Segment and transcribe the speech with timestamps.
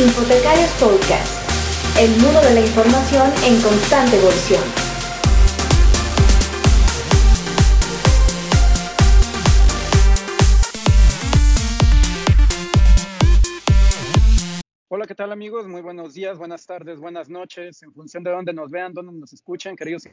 [0.00, 1.28] Infotecarios Podcast,
[1.98, 4.62] el mundo de la información en constante evolución.
[14.88, 15.68] Hola, ¿qué tal amigos?
[15.68, 19.34] Muy buenos días, buenas tardes, buenas noches, en función de dónde nos vean, dónde nos
[19.34, 20.04] escuchen, queridos.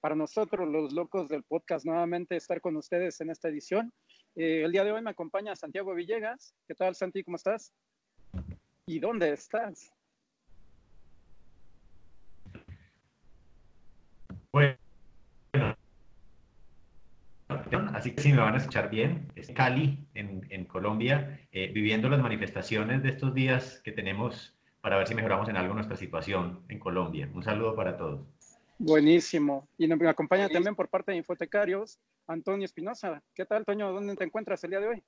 [0.00, 3.92] Para nosotros, los locos del podcast, nuevamente estar con ustedes en esta edición.
[4.36, 6.54] Eh, el día de hoy me acompaña Santiago Villegas.
[6.68, 7.24] ¿Qué tal, Santi?
[7.24, 7.72] ¿Cómo estás?
[8.88, 9.92] ¿Y dónde estás?
[14.50, 14.78] Bueno,
[17.92, 22.22] así que si me van a escuchar bien, es Cali, en, Colombia, eh, viviendo las
[22.22, 26.78] manifestaciones de estos días que tenemos para ver si mejoramos en algo nuestra situación en
[26.78, 27.28] Colombia.
[27.34, 28.26] Un saludo para todos.
[28.78, 29.68] Buenísimo.
[29.76, 33.22] Y me acompaña también por parte de Infotecarios, Antonio Espinosa.
[33.34, 33.92] ¿Qué tal, Toño?
[33.92, 35.04] ¿Dónde te encuentras el día de hoy?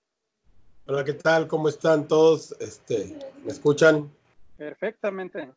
[0.87, 1.47] Hola, ¿qué tal?
[1.47, 2.53] ¿Cómo están todos?
[2.61, 4.11] Este, ¿Me escuchan?
[4.57, 5.51] Perfectamente.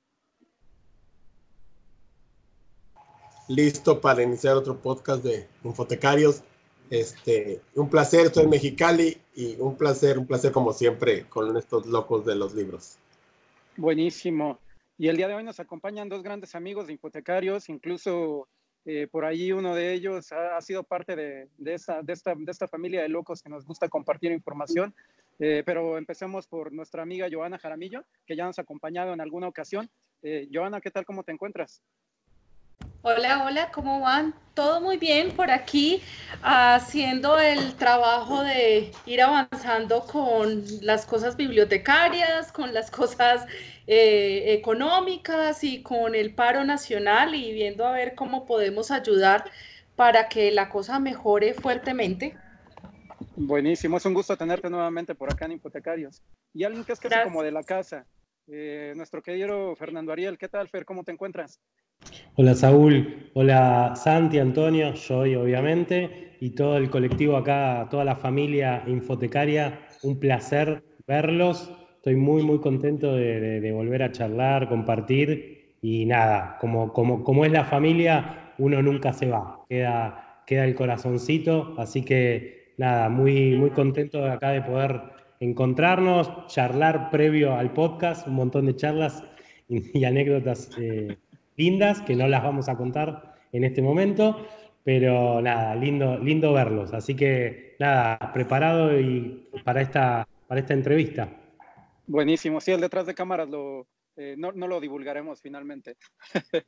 [3.47, 6.43] Listo para iniciar otro podcast de Infotecarios.
[6.89, 11.87] Este, un placer, estoy en Mexicali y un placer, un placer como siempre con estos
[11.87, 12.97] locos de los libros.
[13.75, 14.59] Buenísimo.
[14.97, 18.47] Y el día de hoy nos acompañan dos grandes amigos de Infotecarios, incluso
[18.85, 22.51] eh, por ahí uno de ellos ha, sido parte de, de, esta, de, esta, de,
[22.51, 24.93] esta, familia de locos que nos gusta compartir información.
[25.39, 29.47] Eh, pero empecemos por nuestra amiga Joana Jaramillo, que ya nos ha acompañado en alguna
[29.47, 29.89] ocasión.
[30.21, 31.05] Eh, Joana, ¿qué tal?
[31.05, 31.81] ¿Cómo te encuentras?
[33.05, 34.33] Hola, hola, ¿cómo van?
[34.53, 36.01] Todo muy bien por aquí,
[36.41, 43.45] haciendo el trabajo de ir avanzando con las cosas bibliotecarias, con las cosas
[43.87, 49.51] eh, económicas y con el paro nacional y viendo a ver cómo podemos ayudar
[49.97, 52.37] para que la cosa mejore fuertemente.
[53.35, 56.21] Buenísimo, es un gusto tenerte nuevamente por acá en Hipotecarios.
[56.53, 58.05] Y alguien que es casi como de la casa,
[58.47, 60.37] eh, nuestro querido Fernando Ariel.
[60.37, 60.85] ¿Qué tal, Fer?
[60.85, 61.59] ¿Cómo te encuentras?
[62.35, 63.31] Hola, Saúl.
[63.33, 69.87] Hola, Santi, Antonio, yo obviamente, y todo el colectivo acá, toda la familia infotecaria.
[70.03, 71.71] Un placer verlos.
[71.95, 75.77] Estoy muy, muy contento de, volver a charlar, compartir.
[75.81, 79.65] Y nada, como, como, como es la familia, uno nunca se va.
[79.67, 81.73] Queda, queda el corazoncito.
[81.79, 85.01] Así que nada, muy, muy contento de acá de poder
[85.39, 89.23] encontrarnos, charlar previo al podcast, un montón de charlas
[89.67, 91.17] y, anécdotas eh,
[91.57, 94.47] lindas que no las vamos a contar en este momento,
[94.83, 96.93] pero nada, lindo, lindo verlos.
[96.93, 101.29] Así que nada, preparado y para esta, para esta entrevista.
[102.07, 105.97] Buenísimo, sí, el detrás de cámaras lo, eh, no, no, lo divulgaremos finalmente.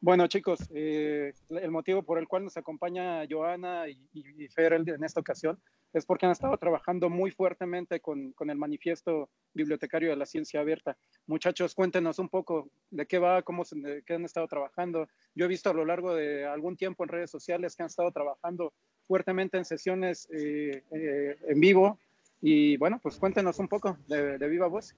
[0.00, 5.20] bueno, chicos, eh, el motivo por el cual nos acompaña Joana y, y, en esta
[5.20, 5.60] ocasión
[5.92, 10.60] es porque han estado trabajando muy fuertemente con, con, el manifiesto bibliotecario de la ciencia
[10.60, 10.96] abierta.
[11.26, 15.06] Muchachos, cuéntenos un poco de qué va, cómo se, qué han estado trabajando.
[15.34, 18.10] Yo he visto a lo largo de algún tiempo en redes sociales que han estado
[18.12, 18.72] trabajando
[19.06, 21.98] fuertemente en sesiones eh, en vivo.
[22.40, 24.94] Y bueno, pues cuéntenos un poco de viva voz.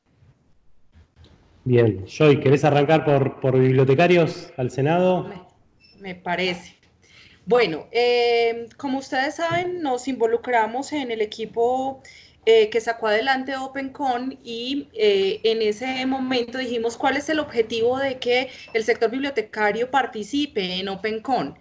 [1.64, 5.30] Bien, Joy, ¿querés arrancar por, bibliotecarios al Senado?
[6.00, 6.74] Me, parece.
[7.46, 12.02] Bueno, eh, como ustedes saben, nos involucramos en el equipo
[12.46, 17.96] eh, que sacó adelante OpenCon y eh, en ese momento dijimos cuál es el objetivo
[17.96, 21.56] de que el sector bibliotecario participe en OpenCon.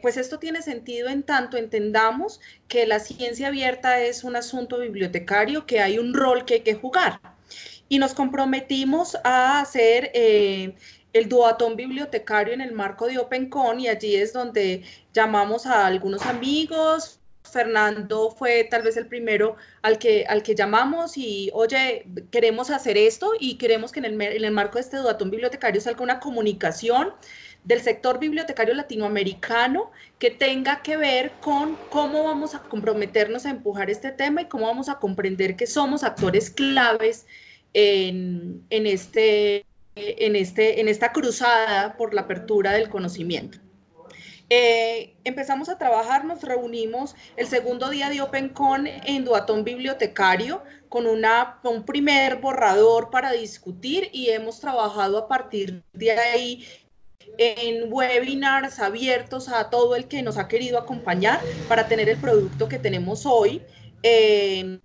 [0.00, 5.66] pues esto tiene sentido en tanto entendamos que la ciencia abierta es un asunto bibliotecario,
[5.66, 7.20] que hay un rol que hay que jugar
[7.94, 10.74] y nos comprometimos a hacer eh,
[11.12, 14.82] el duatón bibliotecario en el marco de OpenCon y allí es donde
[15.12, 17.20] llamamos a algunos amigos.
[17.44, 22.98] Fernando fue tal vez el primero al que, al que llamamos y, oye, queremos hacer
[22.98, 26.18] esto y queremos que en el, en el marco de este duatón bibliotecario salga una
[26.18, 27.12] comunicación
[27.62, 33.88] del sector bibliotecario latinoamericano que tenga que ver con cómo vamos a comprometernos a empujar
[33.88, 37.26] este tema y cómo vamos a comprender que somos actores claves
[37.74, 39.66] en, este,
[39.96, 43.58] en, este, en esta cruzada por la apertura del conocimiento.
[44.50, 51.06] Eh, empezamos a trabajar, nos reunimos el segundo día de OpenCon en Duatón Bibliotecario con
[51.06, 56.66] una, un primer borrador para discutir y hemos trabajado a partir de ahí
[57.38, 62.68] en webinars abiertos a todo el que nos ha querido acompañar para tener el producto
[62.68, 63.62] que tenemos hoy.
[64.02, 64.78] Eh,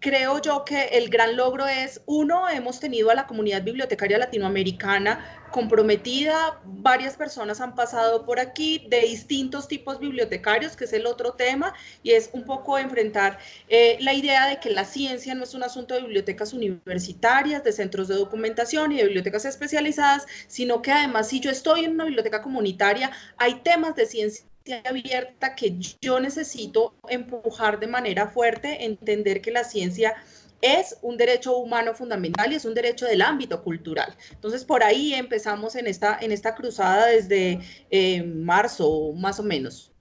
[0.00, 5.38] creo yo que el gran logro es, uno, hemos tenido a la comunidad bibliotecaria latinoamericana
[5.50, 11.32] comprometida, varias personas han pasado por aquí de distintos tipos bibliotecarios, que es el otro
[11.32, 15.54] tema, y es un poco enfrentar eh, la idea de que la ciencia no es
[15.54, 20.92] un asunto de bibliotecas universitarias, de centros de documentación y de bibliotecas especializadas, sino que
[20.92, 24.47] además si yo estoy en una biblioteca comunitaria, hay temas de ciencia
[24.84, 30.14] abierta que yo necesito empujar de manera fuerte, entender que la ciencia
[30.60, 34.14] es un derecho humano fundamental y es un derecho del ámbito cultural.
[34.32, 37.60] Entonces, por ahí empezamos en esta, en esta cruzada desde
[37.90, 39.92] eh, marzo, más o menos.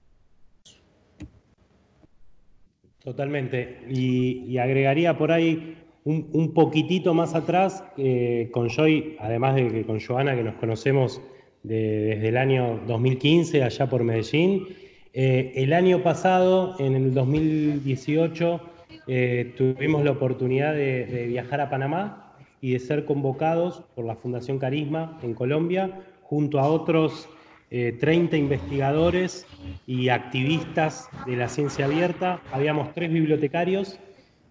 [3.03, 3.85] Totalmente.
[3.89, 9.99] Y, agregaría por ahí un, poquitito más atrás eh, con Joy, además de que con
[9.99, 11.21] Joana, que nos conocemos
[11.67, 14.67] desde el año 2015, allá por Medellín.
[15.13, 18.61] Eh, el año pasado, en el 2018,
[19.07, 24.59] eh, tuvimos la oportunidad de, viajar a Panamá y de ser convocados por la Fundación
[24.59, 27.27] Carisma en Colombia, junto a otros
[27.69, 29.45] 30 eh, investigadores
[29.85, 32.39] y activistas de la ciencia abierta.
[32.53, 33.99] Habíamos tres bibliotecarios,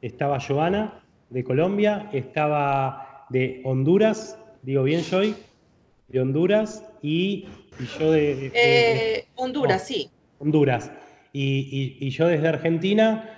[0.03, 5.35] estaba Joana de Colombia, estaba de Honduras, digo bien Joy,
[6.09, 7.47] de Honduras, y,
[7.99, 8.51] yo de...
[8.55, 10.11] Eh, Honduras, sí.
[10.39, 10.91] Honduras.
[11.33, 13.31] Y, yo desde Argentina.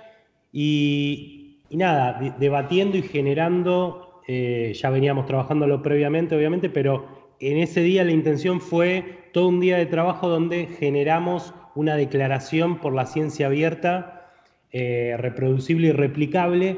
[0.51, 8.03] Y, nada, debatiendo y generando, eh, ya veníamos trabajándolo previamente, obviamente, pero en ese día
[8.03, 13.47] la intención fue todo un día de trabajo donde generamos una declaración por la ciencia
[13.47, 14.31] abierta,
[14.71, 16.77] eh, reproducible y replicable,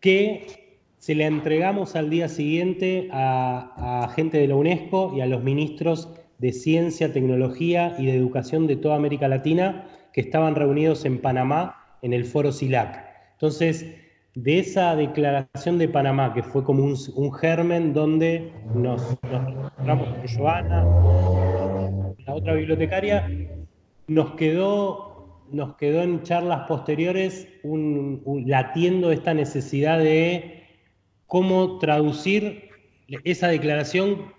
[0.00, 0.65] que
[1.06, 6.10] se le entregamos al día siguiente a, gente de la UNESCO y a los ministros
[6.38, 11.76] de Ciencia, Tecnología y de Educación de toda América Latina que estaban reunidos en Panamá
[12.02, 13.04] en el foro SILAC.
[13.34, 13.86] Entonces,
[14.34, 20.84] de esa declaración de Panamá, que fue como un, germen donde nos, encontramos con Joana,
[22.26, 23.30] la otra bibliotecaria,
[24.08, 27.46] nos quedó, nos quedó en charlas posteriores
[28.44, 30.55] latiendo esta necesidad de
[31.26, 32.70] cómo traducir
[33.24, 34.32] esa declaración,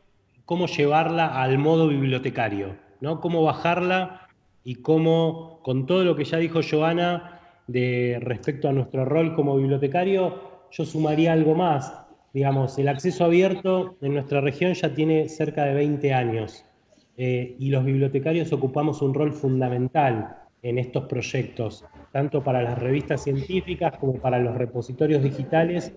[0.45, 3.22] cómo llevarla al modo bibliotecario, ¿no?
[3.22, 4.28] Cómo bajarla
[4.63, 9.57] y cómo, con todo lo que ya dijo Joana de respecto a nuestro rol como
[9.57, 11.94] bibliotecario, yo sumaría algo más.
[12.34, 16.66] Digamos, el acceso abierto en nuestra región ya tiene cerca de 20 años
[17.18, 23.24] eh, y los bibliotecarios ocupamos un rol fundamental en estos proyectos, tanto para las revistas
[23.24, 25.94] científicas como para los repositorios digitales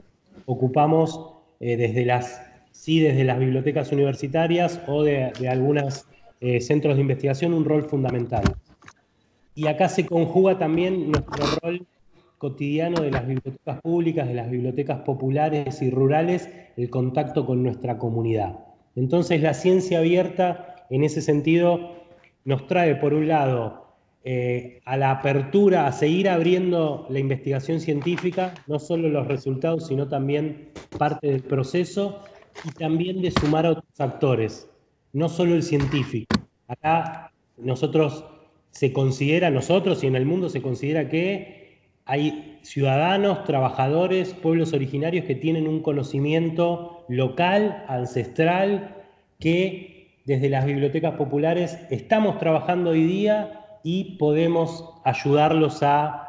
[0.47, 6.07] ocupamos eh, desde las, sí, desde las bibliotecas universitarias o de, algunos
[6.41, 8.45] eh, centros de investigación un rol fundamental.
[9.55, 11.87] Y acá se conjuga también nuestro rol
[12.39, 17.99] cotidiano de las bibliotecas públicas, de las bibliotecas populares y rurales, el contacto con nuestra
[17.99, 18.59] comunidad.
[18.97, 21.97] Entonces la ciencia abierta, en ese sentido,
[22.45, 23.90] nos trae, por un lado,
[24.23, 30.09] eh, a la apertura, a seguir abriendo la investigación científica, no solo los resultados, sino
[30.09, 30.69] también
[30.99, 32.23] parte del proceso
[32.65, 34.69] y también de sumar a otros actores,
[35.15, 36.37] no solo el científico.
[36.69, 38.25] Acá nosotros
[38.71, 45.25] se considera, nosotros y en el mundo se considera que hay ciudadanos, trabajadores, pueblos originarios
[45.25, 48.97] que tienen un conocimiento local, ancestral,
[49.39, 56.27] que desde las bibliotecas populares estamos trabajando hoy día y podemos ayudarlos a,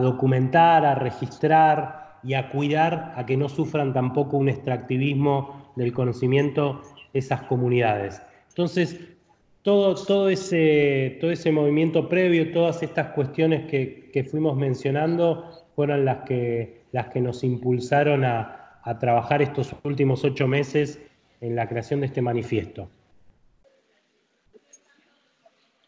[0.00, 6.82] documentar, a registrar y a cuidar a que no sufran tampoco un extractivismo del conocimiento
[7.12, 8.22] esas comunidades.
[8.50, 9.00] Entonces,
[9.62, 16.04] todo, todo, ese, todo ese movimiento previo, todas estas cuestiones que, que fuimos mencionando, fueron
[16.04, 21.00] las que, las que nos impulsaron a, a trabajar estos últimos ocho meses
[21.40, 22.88] en la creación de este manifiesto.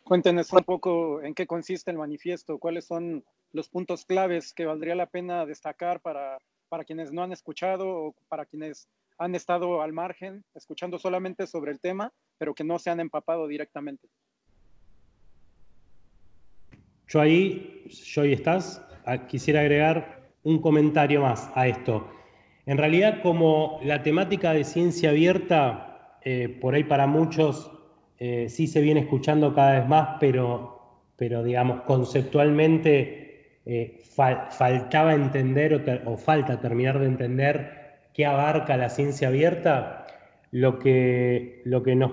[0.05, 4.95] Cuéntenos un poco en qué consiste el manifiesto, cuáles son los puntos claves que valdría
[4.95, 9.95] la pena destacar para, para quienes no han escuchado o para quienes han estado al
[9.95, 14.09] margen, escuchando solamente sobre el tema, pero que no se han empapado directamente.
[17.09, 17.87] Yo ahí,
[18.19, 22.11] ahí estás, ah, quisiera agregar un comentario más a esto.
[22.67, 27.71] En realidad, como la temática de ciencia abierta, eh, por ahí para muchos
[28.19, 33.99] eh, sí se viene escuchando cada vez más, pero, pero digamos, conceptualmente eh,
[34.51, 37.71] faltaba entender o, falta terminar de entender
[38.13, 40.07] qué abarca la ciencia abierta.
[40.51, 42.13] Lo que, lo que nos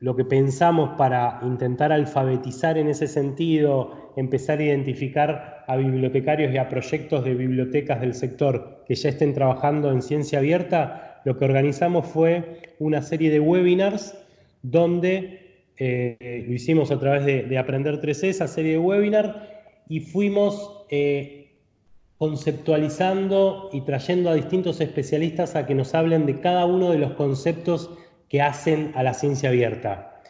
[0.00, 6.56] lo que pensamos para intentar alfabetizar en ese sentido, empezar a identificar a bibliotecarios y
[6.56, 11.44] a proyectos de bibliotecas del sector que ya estén trabajando en ciencia abierta, lo que
[11.44, 14.16] organizamos fue una serie de webinars
[14.62, 19.34] donde eh, lo hicimos a través de, Aprender 3 esa serie de webinars,
[19.88, 21.52] y fuimos eh,
[22.18, 27.12] conceptualizando y trayendo a distintos especialistas a que nos hablen de cada uno de los
[27.12, 27.90] conceptos
[28.28, 30.20] que hacen a la ciencia abierta.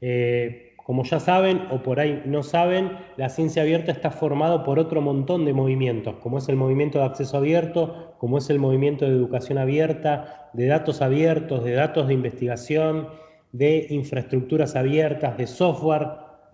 [0.00, 4.78] Eh, como ya saben o por ahí no saben, la ciencia abierta está formado por
[4.78, 9.04] otro montón de movimientos, como es el movimiento de acceso abierto, como es el movimiento
[9.04, 13.08] de educación abierta, de datos abiertos, de datos de investigación,
[13.52, 16.08] de infraestructuras abiertas, de software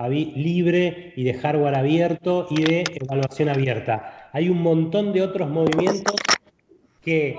[0.08, 4.28] libre y de hardware abierto y de evaluación abierta.
[4.32, 6.16] Hay un montón de otros movimientos
[7.00, 7.36] que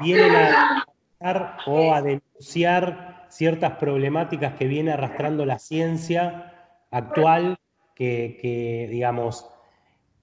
[0.00, 0.84] vienen a
[1.66, 6.52] o a denunciar ciertas problemáticas que viene arrastrando la ciencia
[6.90, 7.56] actual,
[7.94, 9.48] que, digamos,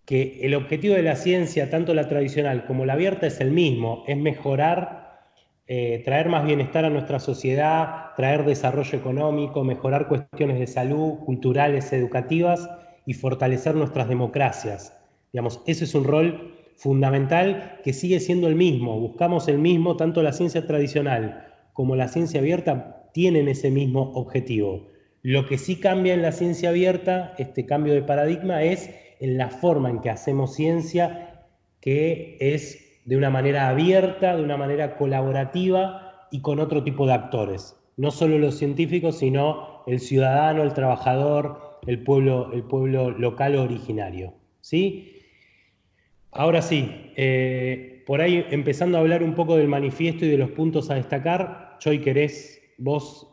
[0.05, 4.03] que el objetivo de la ciencia, tanto la tradicional como la abierta, es el mismo,
[4.07, 5.08] es mejorar,
[5.71, 11.93] eh, traer más bienestar a nuestra sociedad, traer desarrollo económico, mejorar cuestiones de salud, culturales,
[11.93, 12.67] educativas
[13.05, 14.97] y fortalecer nuestras democracias.
[15.31, 18.99] Digamos, ese es un rol fundamental que sigue siendo el mismo.
[18.99, 24.87] Buscamos el mismo, tanto la ciencia tradicional como la ciencia abierta tienen ese mismo objetivo.
[25.21, 29.49] Lo que sí cambia en la ciencia abierta, este cambio de paradigma, es en la
[29.49, 31.45] forma en que hacemos ciencia,
[31.79, 37.13] que es de una manera abierta, de una manera colaborativa y con otro tipo de
[37.13, 37.75] actores.
[37.97, 43.63] No solo los científicos, sino el ciudadano, el trabajador, el pueblo, el pueblo local o
[43.63, 44.33] originario.
[44.61, 45.15] ¿sí?
[46.31, 50.51] Ahora sí, eh, por ahí empezando a hablar un poco del manifiesto y de los
[50.51, 53.27] puntos a destacar, Choy, ¿querés vos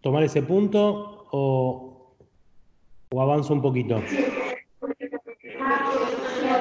[0.00, 2.16] tomar ese punto o,
[3.12, 4.02] avanzo un poquito?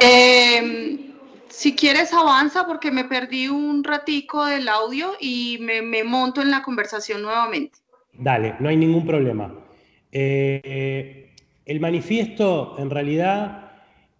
[0.01, 1.10] Em,
[1.51, 6.63] si quieres avanza porque me perdí un ratico del audio y me, monto en la
[6.63, 7.79] conversación nuevamente.
[8.13, 9.53] Dale, no hay ningún problema.
[10.11, 11.33] Eh,
[11.65, 13.71] el manifiesto en realidad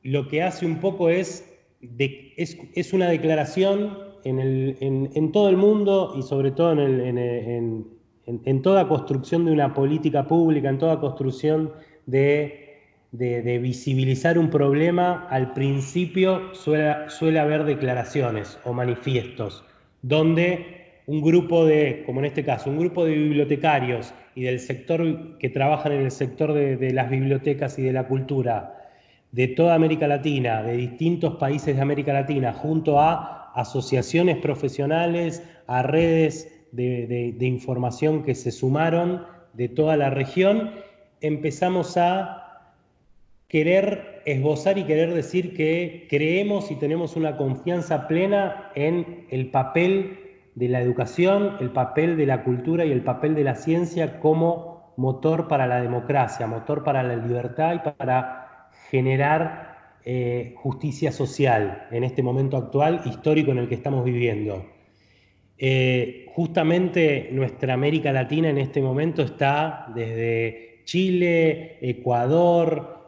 [0.04, 1.48] lo que hace un poco es
[2.38, 9.74] es, una declaración en, todo el mundo y sobre todo en, toda construcción de una
[9.74, 11.74] política pública, en toda construcción
[12.06, 12.61] de,
[13.12, 19.64] visibilizar un problema, al principio suele, haber declaraciones o manifiestos,
[20.02, 25.38] donde un grupo de, como en este caso, un grupo de bibliotecarios y del sector
[25.40, 28.82] que trabajan en el sector de las bibliotecas y de la cultura,
[29.32, 35.84] de toda América Latina, de distintos países de América Latina, junto a asociaciones profesionales, a
[35.84, 40.72] redes de, información que se sumaron de toda la región,
[41.22, 42.41] empezamos a
[43.52, 50.20] querer esbozar y querer decir que creemos y tenemos una confianza plena en el papel
[50.56, 54.94] de la educación, el papel de la cultura y el papel de la ciencia como
[54.96, 62.06] motor para la democracia, motor para la libertad y para generar eh, justicia social en
[62.06, 64.66] este momento actual histórico en el que estamos viviendo.
[65.58, 73.01] Eh, justamente nuestra América Latina en este momento está desde Chile, Ecuador,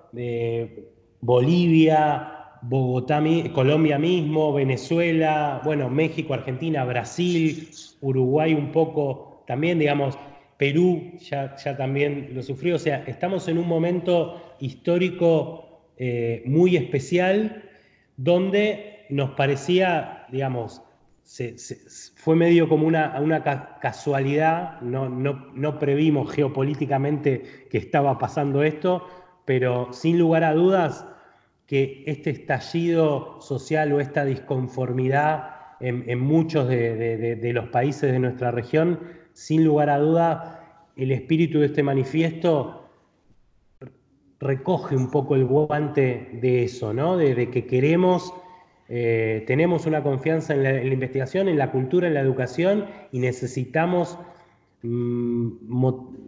[1.21, 3.21] Bolivia, Bogotá,
[3.53, 7.69] Colombia mismo, Venezuela, bueno, México, Argentina, Brasil,
[8.01, 10.17] Uruguay un poco, también digamos,
[10.57, 17.63] Perú ya, también lo sufrió, o sea, estamos en un momento histórico eh, muy especial
[18.15, 20.81] donde nos parecía, digamos,
[22.15, 23.43] fue medio como una,
[23.81, 29.07] casualidad, no, previmos geopolíticamente que estaba pasando esto,
[29.45, 31.05] pero sin lugar a dudas
[31.67, 38.99] que este estallido social o esta disconformidad en, muchos de, los países de nuestra región,
[39.33, 40.59] sin lugar a dudas,
[40.95, 42.89] el espíritu de este manifiesto
[44.39, 47.17] recoge un poco el guante de eso, ¿no?
[47.17, 48.33] De, que queremos,
[48.87, 54.17] eh, tenemos una confianza en la, investigación, en la cultura, en la educación y necesitamos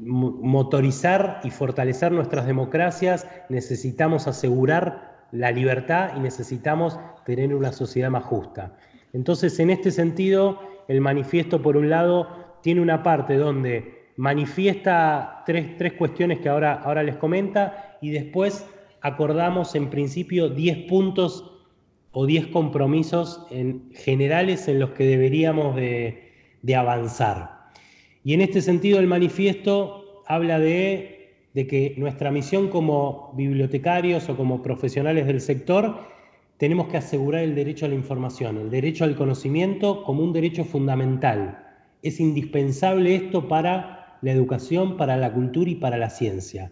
[0.04, 8.24] motorizar y fortalecer nuestras democracias, necesitamos asegurar la libertad y necesitamos tener una sociedad más
[8.24, 8.78] justa.
[9.14, 12.28] Entonces, en este sentido, el manifiesto, por un lado,
[12.62, 18.66] tiene una parte donde manifiesta tres, tres cuestiones que ahora, ahora les comenta y después
[19.02, 21.52] acordamos en principio 10 puntos
[22.12, 26.32] o 10 compromisos en, generales en los que deberíamos de,
[26.76, 27.55] avanzar.
[28.25, 34.63] Y en este sentido el manifiesto habla de, que nuestra misión como bibliotecarios o como
[34.63, 36.00] profesionales del sector
[36.58, 40.65] tenemos que asegurar el derecho a la información, el derecho al conocimiento como un derecho
[40.65, 41.63] fundamental.
[42.01, 46.72] Es indispensable esto para la educación, para la cultura y para la ciencia.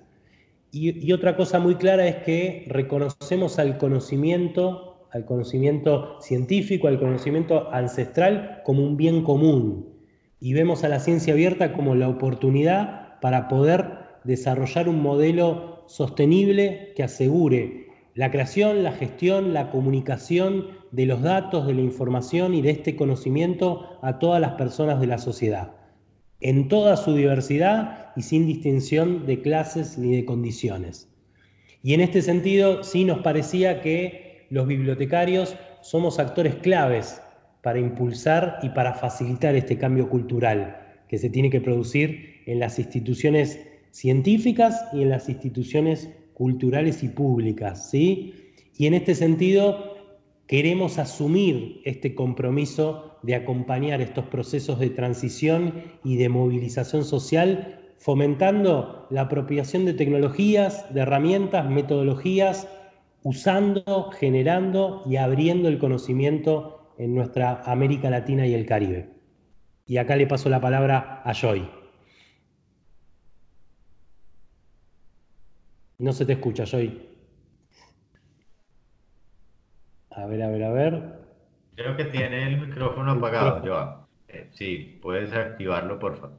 [0.72, 7.72] Y, otra cosa muy clara es que reconocemos al conocimiento, al conocimiento científico, al conocimiento
[7.72, 9.93] ancestral como un bien común.
[10.44, 13.86] Y vemos a la ciencia abierta como la oportunidad para poder
[14.26, 21.66] desarrollar un modelo sostenible que asegure la creación, la gestión, la comunicación de los datos,
[21.66, 25.72] de la información y de este conocimiento a todas las personas de la sociedad,
[26.42, 31.10] en toda su diversidad y sin distinción de clases ni de condiciones.
[31.84, 37.22] Y en este sentido, sí nos parecía que los bibliotecarios somos actores claves
[37.64, 40.78] para impulsar y para facilitar este cambio cultural
[41.08, 43.60] que se tiene que producir en las instituciones
[43.92, 48.34] científicas y en las instituciones culturales y públicas, ¿sí?
[48.78, 49.96] Y en este sentido
[50.48, 59.08] queremos asumir este compromiso de acompañar estos procesos de transición y de movilización social, fomentando
[59.10, 62.68] la apropiación de tecnologías, de herramientas, metodologías,
[63.22, 69.10] usando, generando y abriendo el conocimiento en nuestra América Latina y el Caribe.
[69.86, 71.70] Y acá le paso la palabra a Joy.
[76.00, 77.10] No se te escucha, Joy.
[80.12, 81.04] A ver, a ver, a ver.
[81.76, 84.08] Creo que tiene el micrófono apagado, Joa.
[84.30, 86.38] Eh, sí, puedes activarlo, por favor.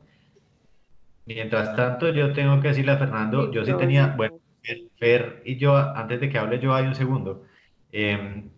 [1.27, 4.39] Mientras tanto, yo tengo que decirle a Fernando, yo sí tenía, bueno,
[4.99, 7.45] Fer y yo, antes de que hable yo, hay un segundo.
[7.93, 8.49] Em,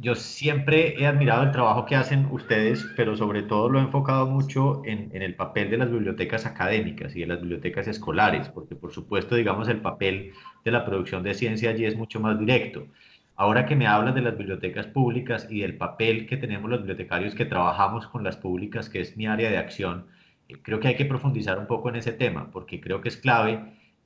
[0.00, 4.26] yo siempre he admirado el trabajo que hacen ustedes, pero sobre todo lo he enfocado
[4.26, 8.92] mucho en, el papel de las bibliotecas académicas y de las bibliotecas escolares, porque por
[8.92, 10.32] supuesto, digamos, el papel
[10.64, 12.86] de la producción de ciencia allí es mucho más directo.
[13.36, 17.34] Ahora que me hablas de las bibliotecas públicas y del papel que tenemos los bibliotecarios
[17.34, 20.06] que trabajamos con las públicas, que es mi área de acción,
[20.48, 23.18] eh, creo que hay que profundizar un poco en ese tema, porque creo que es
[23.18, 23.60] clave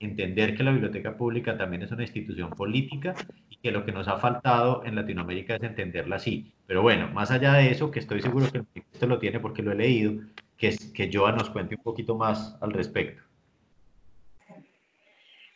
[0.04, 3.14] entender que la biblioteca pública también es una institución política
[3.50, 6.52] y que lo que nos ha faltado en Latinoamérica es entenderla así.
[6.66, 9.72] Pero bueno, más allá de eso, que estoy seguro que esto lo tiene porque lo
[9.72, 10.22] he leído,
[10.56, 13.22] que, es, que Joa nos cuente un poquito más al respecto.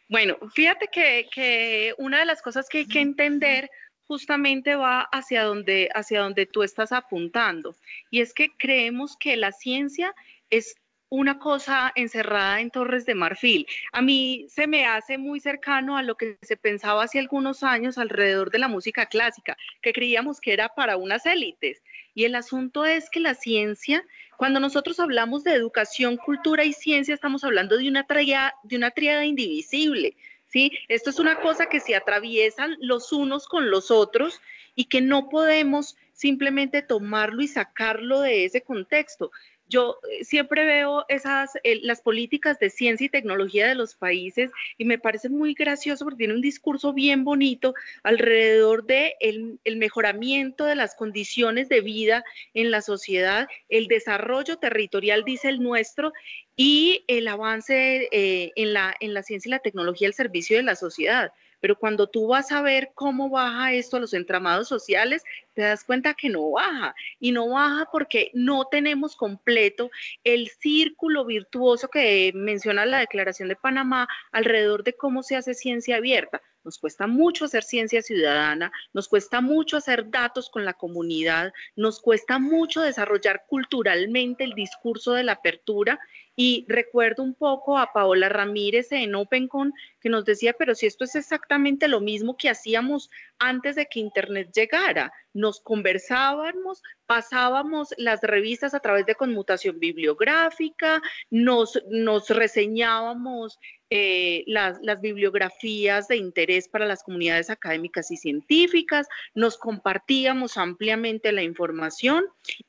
[0.08, 3.70] Bueno, fíjate que, que una de las cosas que hay que entender
[4.06, 7.76] justamente va hacia donde, hacia donde tú estás apuntando,
[8.10, 10.14] y es que creemos que la ciencia
[10.48, 10.76] es
[11.10, 13.66] una cosa encerrada en Torres de Marfil.
[13.92, 17.98] A mí se me hace muy cercano a lo que se pensaba hace algunos años
[17.98, 21.82] alrededor de la música clásica, que creíamos que era para unas élites.
[22.14, 24.04] Y el asunto es que la ciencia,
[24.36, 28.90] cuando nosotros hablamos de educación, cultura y ciencia, estamos hablando de una tríada, de una
[28.90, 30.16] tríada indivisible.
[30.48, 30.72] ¿sí?
[30.88, 34.40] Esto es una cosa que se atraviesan los unos con los otros
[34.74, 39.30] y que no podemos simplemente tomarlo y sacarlo de ese contexto.
[39.68, 41.52] Yo eh, siempre veo esas,
[41.82, 46.18] las políticas de ciencia y tecnología de los países y me parece muy gracioso porque
[46.18, 52.70] tiene un discurso bien bonito alrededor de el, mejoramiento de las condiciones de vida en
[52.70, 56.12] la sociedad, el desarrollo territorial, dice el nuestro,
[56.56, 60.64] y el avance eh, en, la, en la ciencia y la tecnología al servicio de
[60.64, 61.32] la sociedad.
[61.60, 65.22] Pero cuando tú vas a ver cómo baja esto a los entramados sociales,
[65.54, 66.94] te das cuenta que no baja.
[67.18, 69.90] Y no baja porque no tenemos completo
[70.24, 75.96] el círculo virtuoso que menciona la Declaración de Panamá alrededor de cómo se hace ciencia
[75.96, 76.40] abierta.
[76.64, 82.00] Nos cuesta mucho hacer ciencia ciudadana, nos cuesta mucho hacer datos con la comunidad, nos
[82.00, 85.98] cuesta mucho desarrollar culturalmente el discurso de la apertura
[86.40, 91.02] y recuerdo un poco a Paola Ramírez en OpenCon que nos decía, pero si esto
[91.02, 98.20] es exactamente lo mismo que hacíamos antes de que Internet llegara, nos conversábamos, pasábamos las
[98.22, 103.58] revistas a través de conmutación bibliográfica, nos, nos reseñábamos
[103.90, 111.32] eh, las, las, bibliografías de interés para las comunidades académicas y científicas, nos compartíamos ampliamente
[111.32, 112.26] la información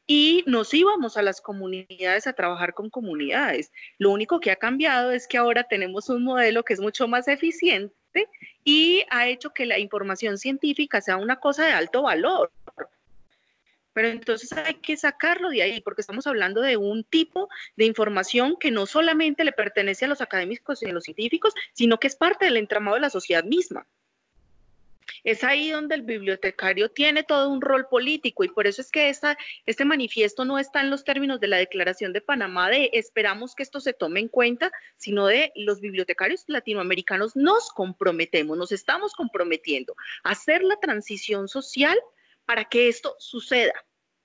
[0.07, 3.71] y nos íbamos a las comunidades a trabajar con comunidades.
[3.97, 7.27] Lo único que ha cambiado es que ahora tenemos un modelo que es mucho más
[7.27, 7.93] eficiente
[8.63, 12.51] y ha hecho que la información científica sea una cosa de alto valor.
[13.99, 18.55] Pero entonces hay que sacarlo de ahí, porque estamos hablando de un tipo de información
[18.57, 22.15] que no solamente le pertenece a los académicos y a los científicos, sino que es
[22.15, 23.85] parte del entramado de la sociedad misma.
[25.25, 29.09] Es ahí donde el bibliotecario tiene todo un rol político y por eso es que
[29.09, 33.53] esta, este manifiesto no está en los términos de la Declaración de Panamá de esperamos
[33.53, 39.11] que esto se tome en cuenta, sino de los bibliotecarios latinoamericanos nos comprometemos, nos estamos
[39.11, 41.99] comprometiendo a hacer la transición social
[42.45, 43.73] para que esto suceda.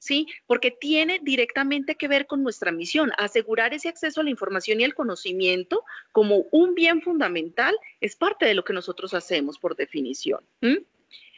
[0.04, 0.26] ¿Sí?
[0.46, 3.10] Porque tiene directamente que ver con nuestra misión.
[3.16, 8.44] Asegurar ese acceso a la información y el conocimiento como un bien fundamental es parte
[8.44, 10.40] de lo que nosotros hacemos por definición.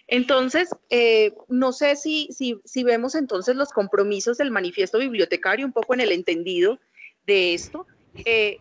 [0.09, 5.95] Entonces, eh, no sé si, si, vemos entonces los compromisos del manifiesto bibliotecario, un poco
[5.95, 6.81] en el entendido
[7.25, 7.87] de esto.
[8.25, 8.59] Eh,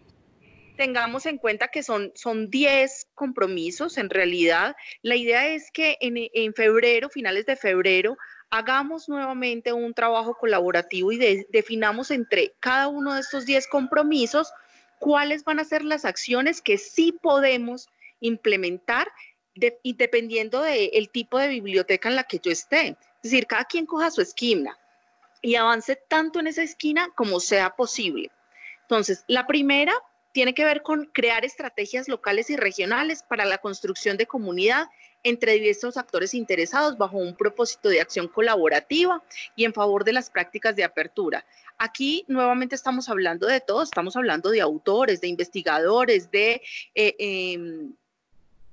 [0.77, 4.75] tengamos en cuenta que son, son 10 compromisos en realidad.
[5.01, 8.17] La idea es que en, en febrero, finales de febrero,
[8.57, 14.49] hagamos nuevamente un trabajo colaborativo y definamos entre cada uno de estos 10 compromisos
[14.97, 17.87] cuáles van a ser las acciones que sí podemos
[18.21, 19.11] implementar
[19.83, 22.97] dependiendo del tipo de biblioteca en la que yo esté.
[23.23, 24.77] Es decir, cada quien coja su esquina
[25.41, 28.31] y avance tanto en esa esquina como sea posible.
[28.83, 29.93] Entonces, la primera
[30.31, 34.87] tiene que ver con crear estrategias locales y regionales para la construcción de comunidad
[35.25, 39.23] entre diversos actores interesados bajo un propósito de acción colaborativa
[39.55, 41.43] y en favor de las prácticas de apertura.
[41.79, 46.61] Aquí nuevamente estamos hablando de todo, estamos hablando de autores, de investigadores, de,
[46.93, 47.93] eh, em,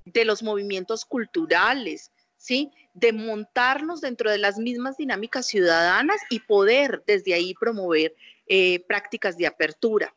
[0.05, 2.71] de los movimientos culturales, ¿sí?
[2.93, 8.15] de montarnos dentro de las mismas dinámicas ciudadanas y poder desde ahí promover
[8.47, 10.15] eh, prácticas de apertura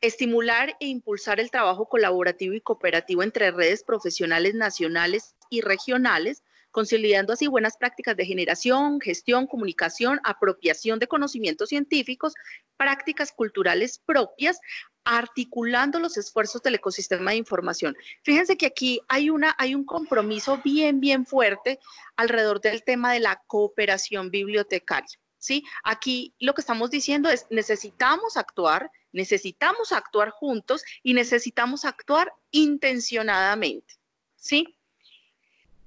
[0.00, 7.32] estimular e impulsar el trabajo colaborativo y cooperativo entre redes profesionales nacionales y regionales, consolidando
[7.32, 12.34] así buenas prácticas de generación, gestión, comunicación, apropiación de conocimientos científicos,
[12.76, 14.60] prácticas culturales propias,
[15.04, 17.96] articulando los esfuerzos del ecosistema de información.
[18.22, 21.78] Fíjense que aquí hay, una, hay un compromiso bien, bien fuerte
[22.16, 25.18] alrededor del tema de la cooperación bibliotecaria.
[25.38, 25.64] ¿sí?
[25.82, 33.94] Aquí lo que estamos diciendo es necesitamos actuar, necesitamos actuar juntos y necesitamos actuar intencionadamente,
[34.36, 34.77] ¿sí?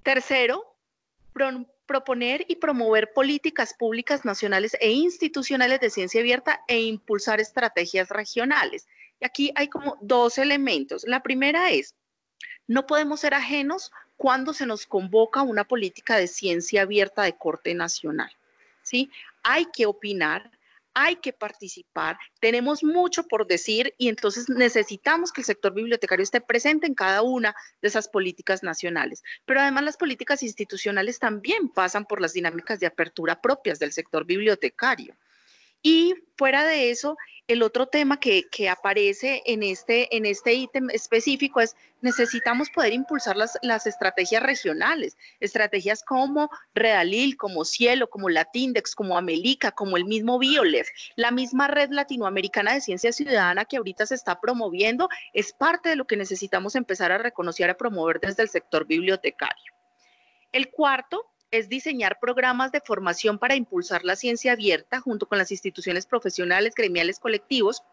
[0.03, 0.75] Tercero,
[1.85, 8.87] proponer y promover políticas públicas nacionales e institucionales de ciencia abierta e impulsar estrategias regionales.
[9.19, 11.03] Y aquí hay como dos elementos.
[11.05, 11.95] La primera es,
[12.67, 17.73] no podemos ser ajenos cuando se nos convoca una política de ciencia abierta de corte
[17.73, 18.31] nacional.
[18.83, 19.09] ¿sí?
[19.43, 20.51] hay que opinar,
[20.93, 26.41] hay que participar, tenemos mucho por decir y entonces necesitamos que el sector bibliotecario esté
[26.41, 29.23] presente en cada una de esas políticas nacionales.
[29.45, 34.25] Pero además las políticas institucionales también pasan por las dinámicas de apertura propias del sector
[34.25, 35.15] bibliotecario.
[35.81, 37.17] Y fuera de eso,
[37.47, 43.35] el otro tema que, aparece en este, en este ítem específico es necesitamos poder impulsar
[43.35, 50.05] las, las, estrategias regionales, estrategias como Redalil, como Cielo, como Latindex, como Amelica, como el
[50.05, 55.51] mismo Biolef, la misma red latinoamericana de ciencia ciudadana que ahorita se está promoviendo, es
[55.51, 59.73] parte de lo que necesitamos empezar a reconocer, a promover desde el sector bibliotecario.
[60.51, 65.51] El cuarto es diseñar programas de formación para impulsar la ciencia abierta junto con las
[65.51, 67.83] instituciones profesionales, gremiales, colectivos,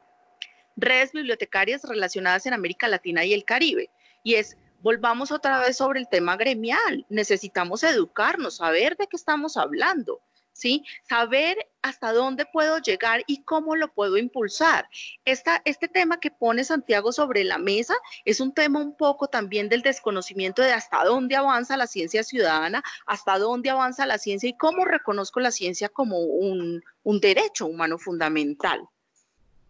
[0.76, 3.90] redes bibliotecarias relacionadas en América Latina y el Caribe.
[4.22, 7.04] Y es, volvamos otra vez sobre el tema gremial.
[7.08, 10.22] Necesitamos educarnos, saber de qué estamos hablando.
[10.58, 10.84] ¿Sí?
[11.08, 14.88] Saber hasta dónde puedo llegar y cómo lo puedo impulsar.
[15.24, 17.94] este tema que pone Santiago sobre la mesa
[18.24, 22.82] es un tema un poco también del desconocimiento de hasta dónde avanza la ciencia ciudadana,
[23.06, 26.82] hasta dónde avanza la ciencia y cómo reconozco la ciencia como un,
[27.20, 28.80] derecho humano fundamental.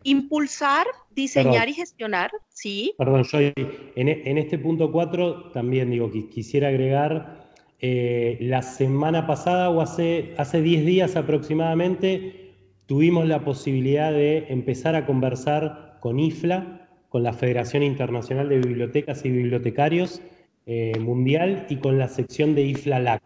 [0.02, 2.94] Impulsar, diseñar y gestionar, sí.
[2.98, 7.47] Perdón, yo en, en este punto 4 también digo que quisiera agregar
[7.80, 12.54] eh, la semana pasada o hace 10 días aproximadamente
[12.86, 19.24] tuvimos la posibilidad de empezar a conversar con IFLA, con la Federación Internacional de Bibliotecas
[19.24, 20.20] y Bibliotecarios
[20.66, 23.22] eh, Mundial y con la sección de IFLA-LAC.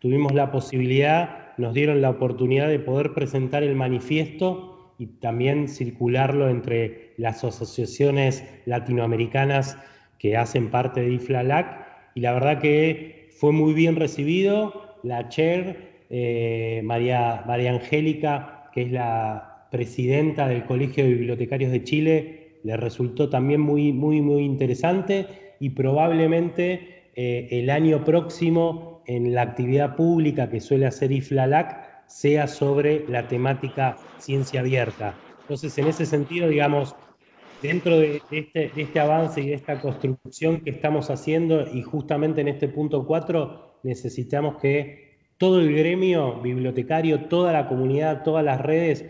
[0.00, 6.48] Tuvimos la posibilidad, nos dieron la oportunidad de poder presentar el manifiesto y también circularlo
[6.48, 9.78] entre las asociaciones latinoamericanas
[10.18, 14.72] que hacen parte de IFLA-LAC y la verdad que fue muy bien recibido.
[15.02, 21.82] La chair, eh, María, María Angélica, que es la presidenta del Colegio de Bibliotecarios de
[21.82, 25.26] Chile, le resultó también muy, muy, muy interesante
[25.58, 32.46] y probablemente eh, el año próximo en la actividad pública que suele hacer IFLALAC sea
[32.46, 35.16] sobre la temática ciencia abierta.
[35.40, 36.94] Entonces, en ese sentido, digamos,
[37.62, 42.48] dentro este, de, este, avance y de esta construcción que estamos haciendo y justamente en
[42.48, 49.06] este punto 4, necesitamos que todo el gremio bibliotecario, toda la comunidad, todas las redes,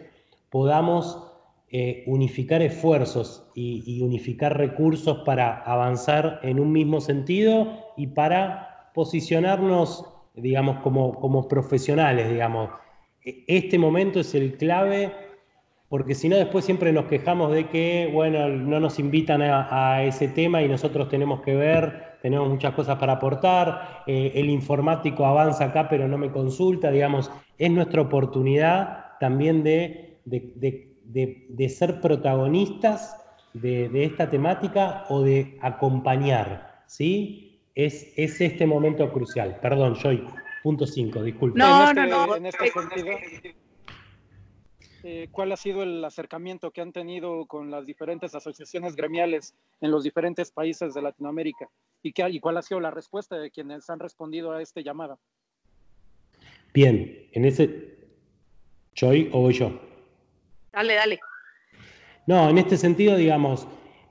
[0.51, 1.33] podamos
[1.71, 10.05] eh, unificar esfuerzos y, unificar recursos para avanzar en un mismo sentido y para posicionarnos,
[10.35, 12.69] digamos, como, como profesionales, digamos.
[13.25, 15.13] E, este momento es el clave
[15.93, 20.27] porque si no después siempre nos quejamos de que, bueno, no nos invitan a, ese
[20.27, 25.67] tema y nosotros tenemos que ver, tenemos muchas cosas para aportar, eh, el informático avanza
[25.67, 33.91] acá pero no me consulta, digamos, es nuestra oportunidad también de, de, ser protagonistas de,
[34.03, 37.61] esta temática o de acompañar, ¿sí?
[37.75, 39.59] Es, es este momento crucial.
[39.61, 40.27] Perdón, Joy,
[40.63, 41.59] punto 5, disculpe.
[41.59, 42.37] No, no, no.
[42.37, 42.71] En este
[45.05, 49.91] eh, cuál ha sido el acercamiento que han tenido con las diferentes asociaciones gremiales en
[49.91, 51.69] los diferentes países de Latinoamérica
[52.03, 55.19] y, qué, y cuál ha sido la respuesta de quienes han respondido a este llamado.
[56.73, 57.93] Bien, en ese...
[58.95, 59.81] ¿Choy o voy yo?
[60.73, 61.21] Dale, dale.
[62.27, 63.67] No, en este sentido, digamos,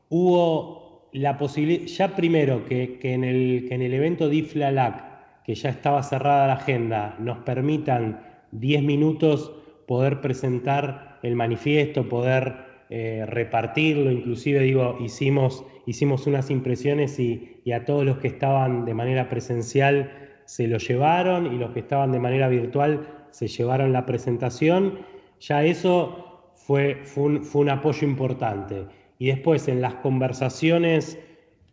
[0.10, 5.70] hubo la posibilidad, ya primero que, en el, que en el evento DIFLA-LAC, que ya
[5.70, 9.52] estaba cerrada la agenda, nos permitan 10 minutos
[9.92, 12.56] poder presentar el manifiesto, poder
[12.90, 18.94] eh, repartirlo, inclusive digo, hicimos, hicimos unas impresiones y, a todos los que estaban de
[18.94, 20.10] manera presencial
[20.46, 25.00] se lo llevaron y los que estaban de manera virtual se llevaron la presentación.
[25.42, 28.86] Ya eso fue, fue, un, apoyo importante.
[29.20, 31.20] Y después en las conversaciones,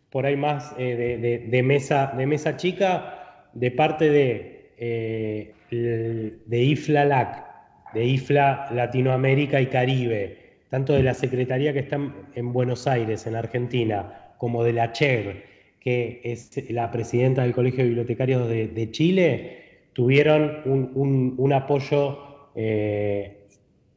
[0.09, 7.48] por ahí más eh, de, mesa, de mesa chica, de parte de, eh, de IFLALAC
[7.93, 10.37] de IFLA Latinoamérica y Caribe,
[10.69, 11.99] tanto de la Secretaría que está
[12.35, 15.43] en Buenos Aires, en Argentina, como de la CHER,
[15.79, 19.57] que es la presidenta del Colegio de Bibliotecarios de, Chile,
[19.93, 23.45] tuvieron un, apoyo eh,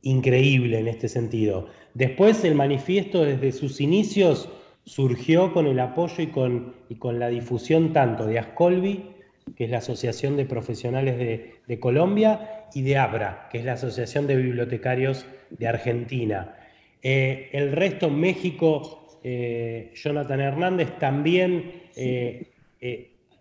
[0.02, 1.68] increíble en este sentido.
[1.94, 4.48] Después el manifiesto desde sus inicios
[4.84, 9.12] surgió con el apoyo y con, y con la difusión tanto de Ascolvi,
[9.56, 11.18] que es la Asociación de Profesionales
[11.66, 16.56] de, Colombia, y de ABRA, que es la Asociación de Bibliotecarios de Argentina.
[17.02, 22.52] Eh, el resto, México, eh, Jonathan Hernández también eh,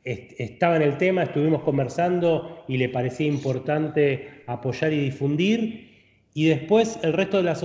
[0.04, 5.92] estaba en el tema, estuvimos conversando y le parecía importante apoyar y difundir.
[6.34, 7.62] Y después el resto de las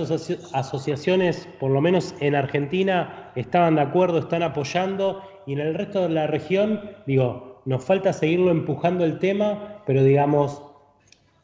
[0.53, 5.23] asociaciones, por lo menos en Argentina, estaban de acuerdo, están apoyando.
[5.45, 10.03] Y en el resto de la región, digo, nos falta seguirlo empujando el tema, pero
[10.03, 10.61] digamos,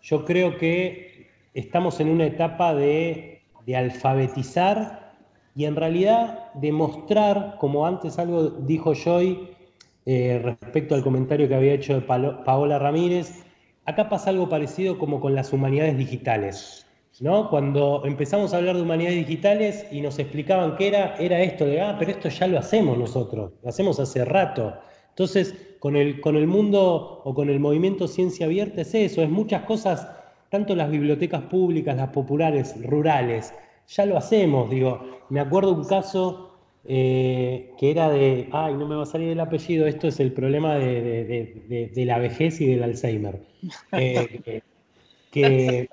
[0.04, 3.42] yo creo que estamos en una etapa de,
[3.74, 5.14] alfabetizar
[5.56, 9.50] y en realidad demostrar, como antes algo dijo Joy
[10.06, 13.46] eh, respecto al comentario que había hecho Paola Ramírez,
[13.86, 16.86] acá pasa algo parecido como con las humanidades digitales.
[17.22, 17.50] ¿no?
[17.50, 21.80] Cuando empezamos a hablar de humanidades digitales y nos explicaban qué era, era esto de,
[21.80, 24.74] ah, pero esto ya lo hacemos nosotros, lo hacemos hace rato.
[25.14, 29.30] Entonces, con el, con el mundo o con el movimiento ciencia abierta es eso, es
[29.30, 30.08] muchas cosas,
[30.50, 33.54] tanto las bibliotecas públicas, las populares, rurales,
[33.88, 38.96] ya lo hacemos, digo, me acuerdo un caso eh, que era de, ay, no me
[38.96, 43.42] va a salir el apellido, esto es el problema de, la vejez y del Alzheimer.
[43.94, 44.62] Eh,
[45.32, 45.90] que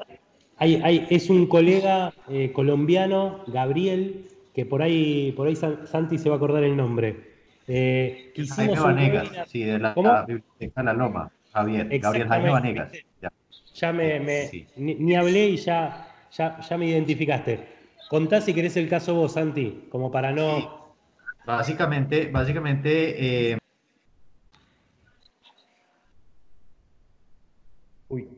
[0.56, 6.34] hay, es un colega eh, colombiano, Gabriel, que por ahí, por ahí Santi se va
[6.34, 7.29] a acordar el nombre.
[7.72, 9.94] Eh, Jaime Vanegas, sí, de la,
[10.26, 12.92] Biblioteca La Loma, Javier, Gabriel Jaime Vanegas.
[13.74, 17.68] Ya, me, ni, hablé y ya, ya, me identificaste.
[18.08, 20.96] Contá si querés el caso vos, Santi, como para no...
[21.46, 23.52] Básicamente, básicamente...
[23.52, 23.58] Eh...
[28.08, 28.28] Uy,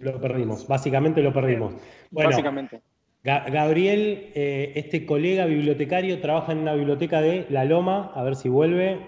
[0.00, 1.72] lo perdimos, básicamente lo perdimos.
[2.10, 2.82] Bueno, básicamente.
[3.24, 8.48] Gabriel, eh, este colega bibliotecario, trabaja en una biblioteca de La Loma, a ver si
[8.48, 8.98] vuelve.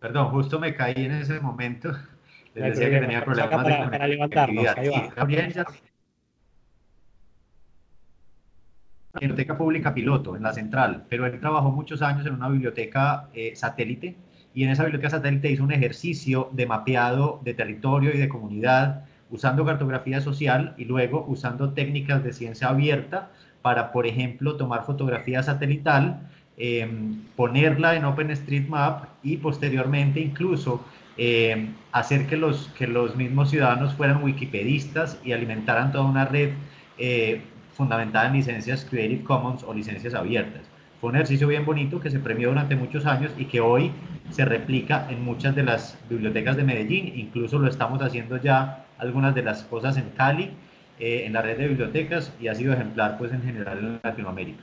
[0.00, 1.92] Perdón, justo me caí en ese momento.
[2.54, 4.66] Les decía que tenía problemas para, para levantarnos.
[4.76, 5.12] Ahí va.
[5.16, 5.64] Gabriel ya...
[9.18, 13.54] Biblioteca Pública Piloto, en la central, pero él trabajó muchos años en una biblioteca eh,
[13.54, 14.16] satélite
[14.54, 19.04] y en esa biblioteca satélite hizo un ejercicio de mapeado de territorio y de comunidad
[19.30, 23.30] usando cartografía social y luego usando técnicas de ciencia abierta
[23.64, 26.20] para, por ejemplo, tomar fotografía satelital,
[26.58, 30.84] em, ponerla en OpenStreetMap y posteriormente incluso
[31.16, 36.50] em, hacer que los, que los mismos ciudadanos fueran wikipedistas y alimentaran toda una red
[36.98, 37.40] eh,
[37.72, 40.62] fundamentada en licencias Creative Commons o licencias abiertas.
[41.00, 43.92] Fue un ejercicio bien bonito que se premió durante muchos años y que hoy
[44.28, 49.34] se replica en muchas de las bibliotecas de Medellín, incluso lo estamos haciendo ya algunas
[49.34, 50.50] de las cosas en Cali,
[50.98, 54.62] eh, en la red de bibliotecas y ha sido ejemplar pues en general en Latinoamérica.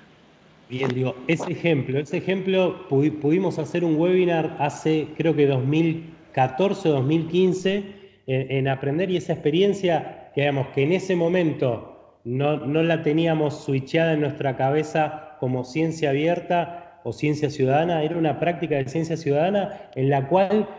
[0.70, 6.92] Bien, digo, ese ejemplo, ese ejemplo pudimos hacer un webinar hace creo que 2014 o
[6.94, 13.66] 2015 en, aprender y esa experiencia, digamos, que en ese momento no, no la teníamos
[13.66, 19.18] switchada en nuestra cabeza como ciencia abierta o ciencia ciudadana, era una práctica de ciencia
[19.18, 20.70] ciudadana en la cual,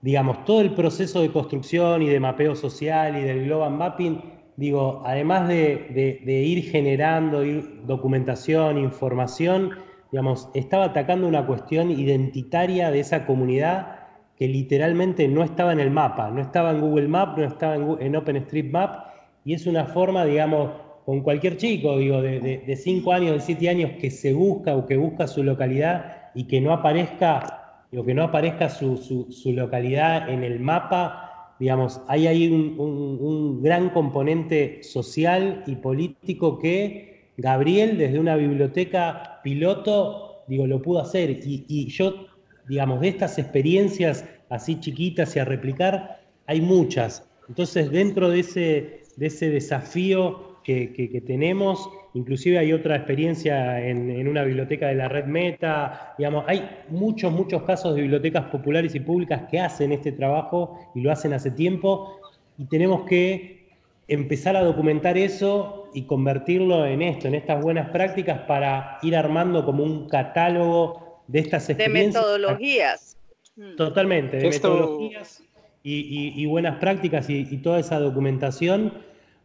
[0.00, 5.02] digamos, todo el proceso de construcción y de mapeo social y del global mapping, digo,
[5.06, 7.42] además de, ir generando
[7.86, 9.70] documentación, información,
[10.10, 13.96] digamos, estaba atacando una cuestión identitaria de esa comunidad
[14.36, 18.16] que literalmente no estaba en el mapa, no estaba en Google Maps, no estaba en,
[18.16, 19.06] OpenStreetMap,
[19.44, 20.70] y es una forma, digamos,
[21.06, 24.96] con cualquier chico, digo, de 5 años, de 7 años, que se busca o que
[24.96, 30.58] busca su localidad y que no aparezca, digo, que no aparezca su, localidad en el
[30.60, 31.27] mapa,
[31.58, 40.44] digamos, hay ahí un, gran componente social y político que Gabriel, desde una biblioteca piloto,
[40.46, 41.30] digo, lo pudo hacer.
[41.30, 42.28] Y, y yo
[42.68, 47.26] digamos, de estas experiencias así chiquitas y a replicar, hay muchas.
[47.48, 54.42] Entonces, dentro de ese, de ese desafío que, tenemos, inclusive hay otra experiencia en, una
[54.44, 59.42] biblioteca de la red Meta, digamos, hay muchos, muchos casos de bibliotecas populares y públicas
[59.50, 62.20] que hacen este trabajo y lo hacen hace tiempo,
[62.58, 63.68] y tenemos que
[64.08, 69.64] empezar a documentar eso y convertirlo en esto, en estas buenas prácticas para ir armando
[69.64, 72.14] como un catálogo de estas experiencias.
[72.14, 73.16] De metodologías.
[73.56, 73.76] Mm.
[73.76, 75.42] Totalmente, de metodologías
[75.82, 78.92] y, buenas prácticas y, toda esa documentación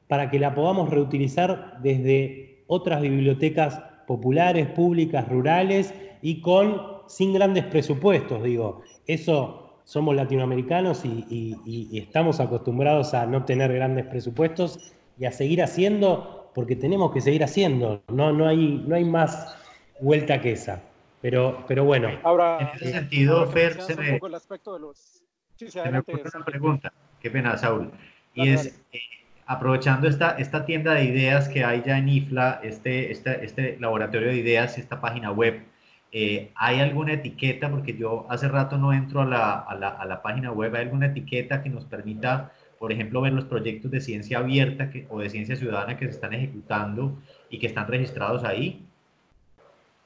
[0.07, 2.42] para que la podamos reutilizar desde
[2.73, 8.81] otras bibliotecas populares, públicas, rurales y con sin grandes presupuestos, digo.
[9.05, 11.25] Eso somos latinoamericanos y,
[11.65, 17.21] y, estamos acostumbrados a no tener grandes presupuestos y a seguir haciendo porque tenemos que
[17.21, 18.01] seguir haciendo.
[18.07, 19.55] No, no, hay, no hay más
[19.99, 20.81] vuelta que esa.
[21.21, 22.09] Pero, pero bueno.
[22.23, 25.23] Ahora, en ese sentido, Fer, se me, el aspecto de los...
[25.55, 26.91] sí, se me una pregunta.
[27.21, 27.91] Qué pena, Saúl.
[28.33, 28.99] Y es, eh,
[29.45, 34.29] aprovechando esta, esta tienda de ideas que hay ya en IFLA, este, este, este laboratorio
[34.29, 35.63] de ideas, esta página web,
[36.11, 37.69] eh, ¿hay alguna etiqueta?
[37.69, 40.75] Porque yo hace rato no entro a la, a, la, a la, página web.
[40.75, 45.07] ¿Hay alguna etiqueta que nos permita, por ejemplo, ver los proyectos de ciencia abierta que,
[45.09, 47.17] o de ciencia ciudadana que se están ejecutando
[47.49, 48.85] y que están registrados ahí?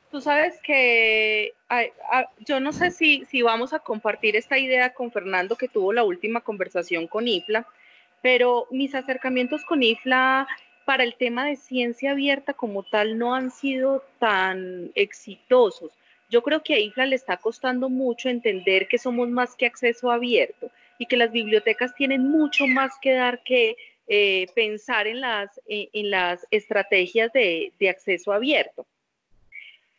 [0.10, 1.54] Tú sabes que
[2.46, 6.06] yo no sé si, si vamos a compartir esta idea con Fernando, que tuvo la
[6.06, 7.68] última conversación con IFLA,
[8.22, 10.48] pero mis acercamientos con IFLA
[10.86, 15.92] para el tema de ciencia abierta como tal no han sido tan exitosos.
[16.30, 20.12] Yo creo que a IFLA le está costando mucho entender que somos más que acceso
[20.12, 23.76] abierto y que las bibliotecas tienen mucho más que dar que
[24.08, 28.86] eh, pensar en las, en las estrategias de, de acceso abierto.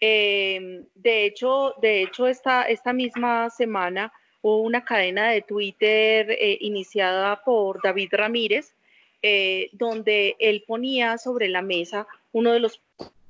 [0.01, 4.13] Em, de hecho, de hecho esta, esta misma semana
[4.57, 8.75] una cadena de Twitter eh, iniciada por David Ramírez,
[9.23, 12.81] eh, donde él ponía sobre la mesa uno de los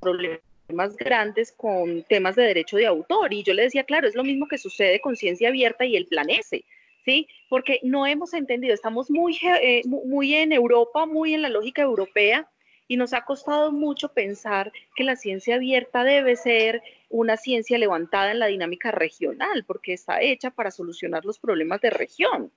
[0.00, 3.32] problemas grandes con temas de derecho de autor.
[3.32, 6.06] Y yo le decía, claro, es lo mismo que sucede con ciencia abierta y el
[6.06, 6.64] plan S,
[7.04, 7.28] ¿sí?
[7.48, 12.48] Porque no hemos entendido, estamos muy, eh, muy en Europa, muy en la lógica europea,
[12.88, 18.32] y nos ha costado mucho pensar que la ciencia abierta debe ser una ciencia levantada
[18.32, 22.50] en la dinámica regional, porque está hecha para solucionar los problemas de región.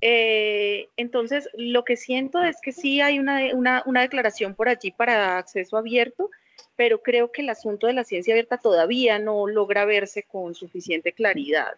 [0.00, 5.76] Eh, entonces, lo que siento es que sí hay una, declaración por allí para acceso
[5.76, 6.30] abierto,
[6.74, 11.12] pero creo que el asunto de la ciencia abierta todavía no logra verse con suficiente
[11.12, 11.74] claridad.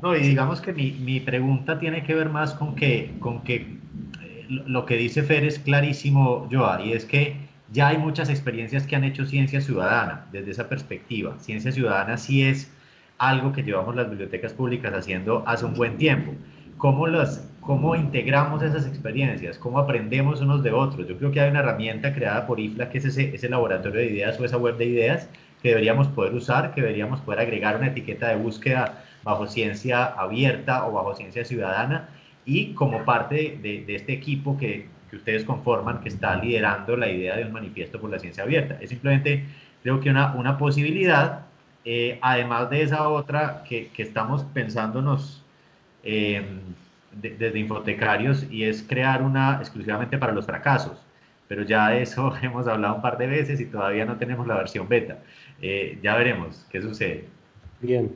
[0.00, 3.66] No, y digamos que mi, mi pregunta tiene que ver más con que, con que
[4.48, 7.36] lo que dice Fer es clarísimo, Joa, y es que
[7.70, 11.38] ya hay muchas experiencias que han hecho ciencia ciudadana desde esa perspectiva.
[11.38, 12.70] Ciencia ciudadana sí es
[13.18, 16.32] algo que llevamos las bibliotecas públicas haciendo hace un buen tiempo.
[16.78, 19.58] ¿Cómo, las, cómo integramos esas experiencias?
[19.58, 21.08] ¿Cómo aprendemos unos de otros?
[21.08, 24.06] Yo creo que hay una herramienta creada por IFLA que es ese, ese laboratorio de
[24.06, 25.28] ideas o esa web de ideas
[25.60, 30.86] que deberíamos poder usar, que deberíamos poder agregar una etiqueta de búsqueda bajo ciencia abierta
[30.86, 32.08] o bajo ciencia ciudadana
[32.48, 37.36] y como parte de, este equipo que, que, ustedes conforman, que está liderando la idea
[37.36, 38.78] de un manifiesto por la ciencia abierta.
[38.80, 39.44] Es simplemente,
[39.82, 41.42] creo que una, una posibilidad,
[41.84, 45.44] eh, además de esa otra que, que estamos pensándonos
[46.02, 46.42] eh,
[47.12, 51.04] desde Infotecarios, y es crear una exclusivamente para los fracasos.
[51.48, 54.88] pero ya eso hemos hablado un par de veces y todavía no tenemos la versión
[54.88, 55.18] beta.
[55.60, 57.26] Eh, ya veremos qué sucede.
[57.82, 58.10] Bien.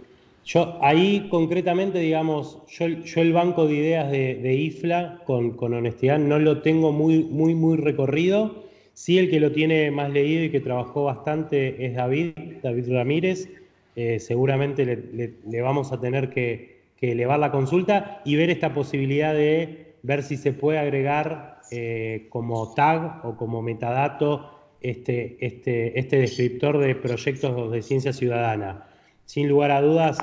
[0.45, 6.39] Yo ahí concretamente, digamos, yo, yo el banco de ideas de, IFLA, con, honestidad, no
[6.39, 8.65] lo tengo muy, muy, muy recorrido.
[8.93, 12.33] Sí, el que lo tiene más leído y que trabajó bastante es David,
[12.63, 13.49] David Ramírez.
[13.95, 19.95] Eh, seguramente le, vamos a tener que, elevar la consulta y ver esta posibilidad de
[20.05, 24.49] ver si se puede agregar eh, como tag o como metadato
[24.81, 28.87] este, este, este descriptor de proyectos de ciencia ciudadana.
[29.25, 30.19] Sin lugar a dudas,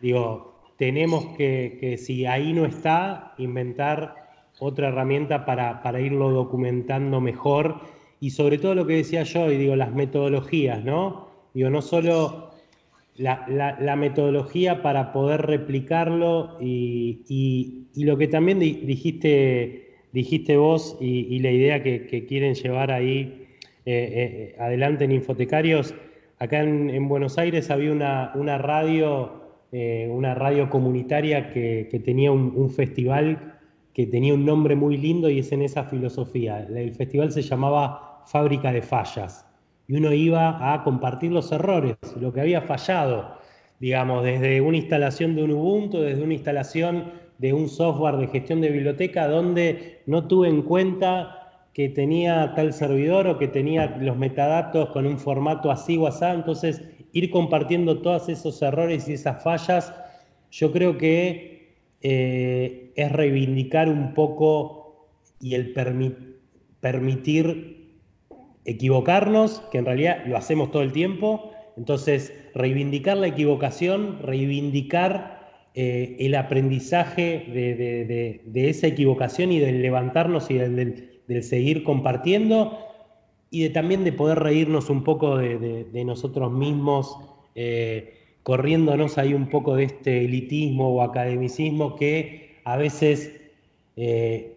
[0.00, 4.14] digo, tenemos que, si ahí no está, inventar
[4.58, 7.80] otra herramienta para, para irlo documentando mejor
[8.20, 11.28] y sobre todo lo que decía yo, y digo, las metodologías, ¿no?
[11.52, 12.50] Digo, no solo
[13.16, 21.82] la, metodología para poder replicarlo y, lo que también dijiste, dijiste vos y, la idea
[21.82, 23.46] que, quieren llevar ahí
[23.86, 25.94] eh, eh, adelante en Infotecarios.
[26.38, 29.32] Acá en, Buenos Aires había una, radio,
[29.72, 33.58] eh, una radio comunitaria que, tenía un, festival
[33.92, 36.58] que tenía un nombre muy lindo y es en esa filosofía.
[36.58, 39.46] El festival se llamaba Fábrica de Fallas
[39.86, 43.38] y uno iba a compartir los errores, lo que había fallado,
[43.78, 48.60] digamos, desde una instalación de un Ubuntu, desde una instalación de un software de gestión
[48.60, 51.43] de biblioteca donde no tuve en cuenta
[51.74, 56.24] que tenía tal servidor o que tenía los metadatos con un formato así o así,
[56.24, 56.80] entonces
[57.12, 59.92] ir compartiendo todos esos errores y esas fallas,
[60.52, 65.08] yo creo que eh, es reivindicar un poco
[65.40, 65.74] y el
[66.80, 67.98] permitir
[68.64, 75.34] equivocarnos, que en realidad lo hacemos todo el tiempo, entonces reivindicar la equivocación, reivindicar
[75.74, 82.78] eh, el aprendizaje de, esa equivocación y del levantarnos y del, seguir compartiendo
[83.50, 87.16] y de también de poder reírnos un poco de, nosotros mismos,
[87.54, 93.40] eh, corriéndonos ahí un poco de este elitismo o academicismo que a veces
[93.96, 94.56] eh,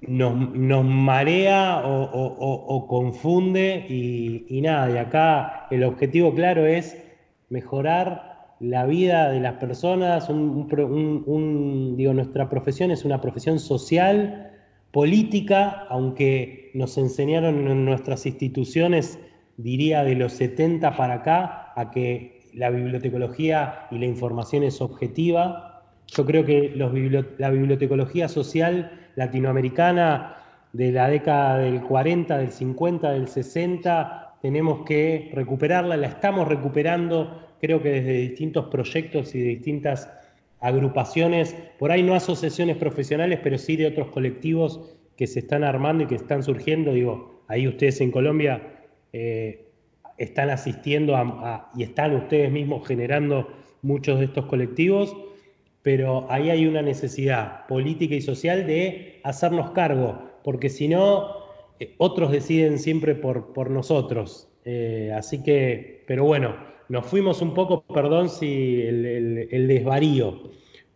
[0.00, 6.96] nos, marea o, confunde y, nada, y acá el objetivo claro es
[7.50, 14.57] mejorar la vida de las personas, digo, nuestra profesión es una profesión social,
[14.92, 19.18] política, aunque nos enseñaron en nuestras instituciones,
[19.56, 25.84] diría de los 70 para acá, a que la bibliotecología y la información es objetiva.
[26.06, 30.36] Yo creo que la bibliotecología social latinoamericana
[30.72, 37.48] de la década del 40, del 50, del 60, tenemos que recuperarla, la estamos recuperando,
[37.60, 40.10] creo que desde distintos proyectos y de distintas
[40.60, 46.04] agrupaciones, por ahí no asociaciones profesionales, pero sí de otros colectivos que se están armando
[46.04, 46.92] y que están surgiendo.
[46.92, 49.66] Digo, ahí ustedes en Colombia eh,
[50.16, 51.14] están asistiendo
[51.76, 53.48] y están ustedes mismos generando
[53.82, 55.16] muchos de estos colectivos
[55.88, 61.30] pero ahí hay una necesidad política y social de hacernos cargo, porque si no,
[61.80, 64.50] eh, otros deciden siempre por, por nosotros.
[64.66, 66.56] Eh, así que, pero bueno,
[66.88, 70.50] nos fuimos un poco, perdón si el desvarío,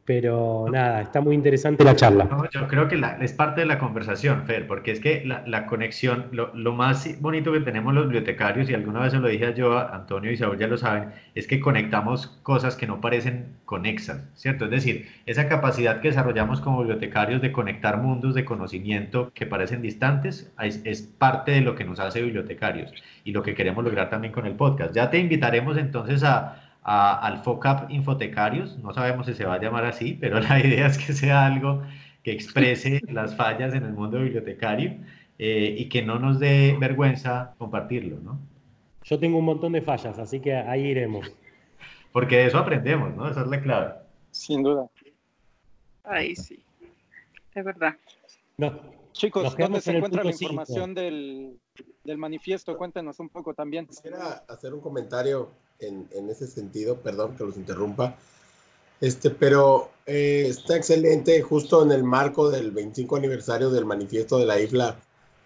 [0.05, 2.29] pero nada, está muy interesante la charla.
[2.51, 6.73] yo creo que es parte de la conversación, Fer, porque es que la, conexión, lo,
[6.73, 10.33] más bonito que tenemos los bibliotecarios, y alguna vez se lo dije yo, a Antonio
[10.33, 14.65] y Saúl ya lo saben, es que conectamos cosas que no parecen conexas, ¿cierto?
[14.65, 19.83] Es decir, esa capacidad que desarrollamos como bibliotecarios de conectar mundos de conocimiento que parecen
[19.83, 22.93] distantes, es parte de lo que nos hace bibliotecarios
[23.23, 24.95] y lo que queremos lograr también con el podcast.
[24.95, 29.85] Ya te invitaremos entonces a al FOCAP Infotecarios, no sabemos si se va a llamar
[29.85, 31.83] así, pero la idea es que sea algo
[32.23, 34.97] que exprese las fallas en el mundo bibliotecario
[35.39, 38.39] eh, y que no nos dé vergüenza compartirlo, ¿no?
[39.05, 41.33] Yo tengo un montón de fallas, así que ahí iremos.
[42.13, 43.29] Porque de eso aprendemos, ¿no?
[43.29, 43.95] Esa es la clave.
[44.31, 44.87] Sin duda.
[46.05, 46.63] Ahí sí,
[47.55, 47.97] es verdad.
[49.13, 51.59] Chicos, ¿dónde se encuentra la información del,
[52.05, 52.77] del manifiesto?
[52.77, 53.87] Cuéntenos un poco también.
[53.87, 55.51] Quisiera hacer un comentario
[55.83, 58.17] en, ese sentido, perdón que los interrumpa.
[59.01, 64.47] Este, pero eh, está excelente justo en el marco del 25 aniversario del manifiesto de
[64.47, 64.97] la isla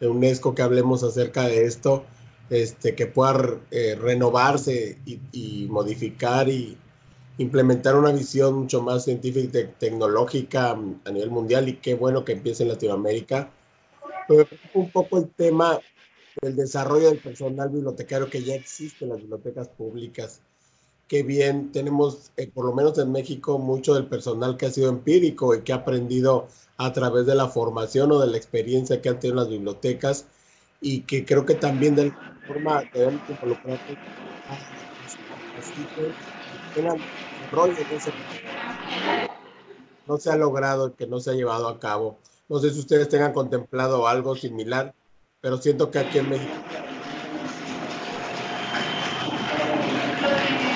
[0.01, 2.05] de UNESCO que hablemos acerca de esto,
[2.51, 4.99] este, que pueda eh, renovarse
[5.33, 6.77] y, modificar y
[7.39, 10.71] implementar una visión mucho más científica y tecnológica
[11.05, 13.51] a nivel mundial y qué bueno que empiece en Latinoamérica.
[14.29, 15.79] Pero un poco el tema
[16.43, 20.43] el desarrollo del personal bibliotecario que ya existe en las bibliotecas públicas.
[21.09, 24.91] Qué bien, tenemos, eh, por lo menos en México, mucho del personal que ha sido
[24.91, 29.09] empírico y que ha aprendido a través de la formación o de la experiencia que
[29.11, 30.27] han tenido las bibliotecas.
[30.81, 33.81] y que creo que también de alguna forma debemos involucrar
[40.07, 42.19] no se ha logrado, que no se ha llevado a cabo.
[42.49, 44.95] No sé si ustedes tengan contemplado algo similar,
[45.41, 46.53] pero siento que aquí en México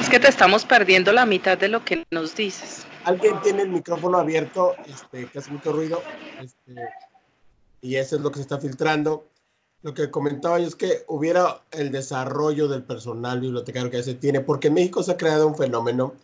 [0.00, 2.86] Es que te estamos perdiendo la mitad de lo que nos dices.
[3.04, 6.02] Alguien tiene el micrófono abierto, este, que hace mucho ruido,
[6.40, 6.74] este,
[7.80, 9.26] y eso es lo que se está filtrando.
[9.82, 14.40] Lo que comentaba yo es que hubiera el desarrollo del personal bibliotecario que se tiene,
[14.40, 16.14] porque en México se ha creado un fenómeno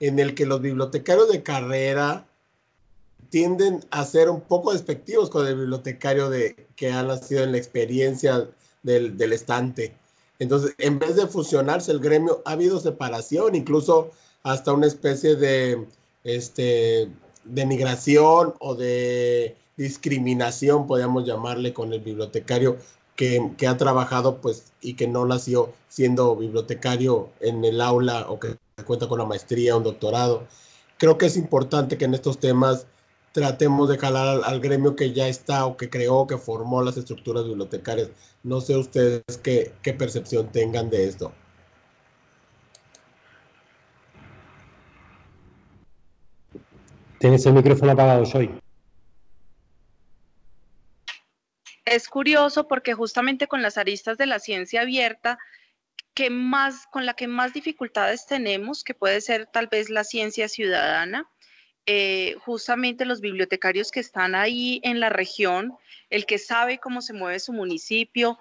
[0.00, 2.24] en el que los bibliotecarios de carrera
[3.34, 7.58] tienden a ser un poco despectivos con el bibliotecario de, que ha nacido en la
[7.58, 8.48] experiencia
[8.84, 9.96] del, del estante.
[10.38, 14.12] Entonces, en vez de fusionarse el gremio, ha habido separación, incluso
[14.44, 15.84] hasta una especie de
[16.22, 17.10] este,
[17.42, 22.76] denigración o de discriminación, podríamos llamarle, con el bibliotecario
[23.16, 28.38] que, que, ha trabajado pues y que no nació siendo bibliotecario en el aula o
[28.38, 30.46] que cuenta con una maestría, un doctorado.
[30.98, 32.86] Creo que es importante que en estos temas
[33.34, 36.96] tratemos de jalar al, al, gremio que ya está o que creó, que formó las
[36.96, 38.10] estructuras bibliotecarias.
[38.44, 41.32] No sé ustedes qué, qué percepción tengan de esto.
[47.18, 48.60] Tienes el micrófono apagado, Joy.
[51.86, 55.38] Es curioso porque justamente con las aristas de la ciencia abierta,
[56.14, 60.48] que más, con la que más dificultades tenemos, que puede ser tal vez la ciencia
[60.48, 61.28] ciudadana,
[61.86, 65.76] eh, justamente los bibliotecarios que están ahí en la región,
[66.08, 68.38] el que sabe cómo se mueve su municipio,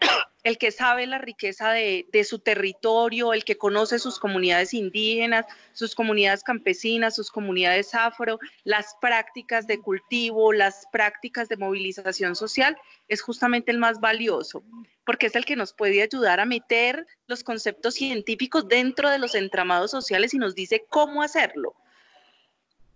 [0.44, 5.44] el que sabe la riqueza de, de, su territorio, el que conoce sus comunidades indígenas,
[5.74, 12.78] sus comunidades campesinas, sus comunidades afro, las prácticas de cultivo, las prácticas de movilización social,
[13.08, 14.62] es justamente el más valioso,
[15.04, 19.34] porque es el que nos puede ayudar a meter los conceptos científicos dentro de los
[19.34, 21.74] entramados sociales y nos dice cómo hacerlo.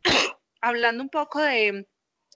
[0.61, 1.87] Hablando un poco de,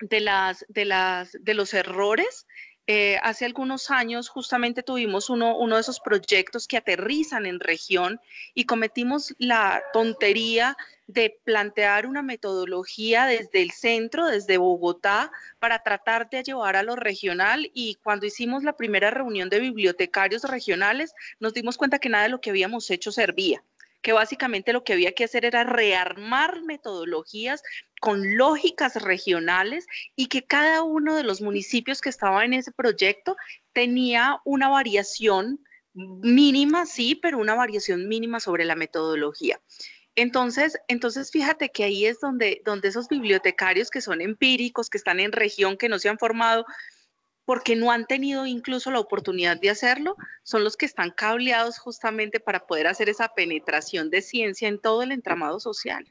[0.01, 2.47] de, las, de, las, de los errores,
[2.89, 8.21] eh, hace algunos años justamente tuvimos uno, uno, de esos proyectos que aterrizan en región
[8.55, 16.29] y cometimos la tontería de plantear una metodología desde el centro, desde Bogotá, para tratar
[16.29, 17.71] de llevar a lo regional.
[17.73, 22.31] Y cuando hicimos la primera reunión de bibliotecarios regionales nos dimos cuenta que nada de
[22.31, 23.63] lo que habíamos hecho servía
[24.03, 27.63] que básicamente lo que había que hacer era rearmar metodologías
[28.01, 29.87] con lógicas regionales
[30.17, 33.37] y que cada uno de los municipios que estaba en ese proyecto
[33.73, 39.61] tenía una variación mínima, sí, pero una variación mínima sobre la metodología.
[40.15, 45.21] Entonces, entonces fíjate que ahí es donde, donde esos bibliotecarios que son empíricos, que están
[45.21, 46.67] en región, que no se han formado,
[47.45, 52.41] porque no han tenido incluso la oportunidad de hacerlo, son los que están cableados justamente
[52.41, 56.07] para poder hacer esa penetración de ciencia en todo el entramado social.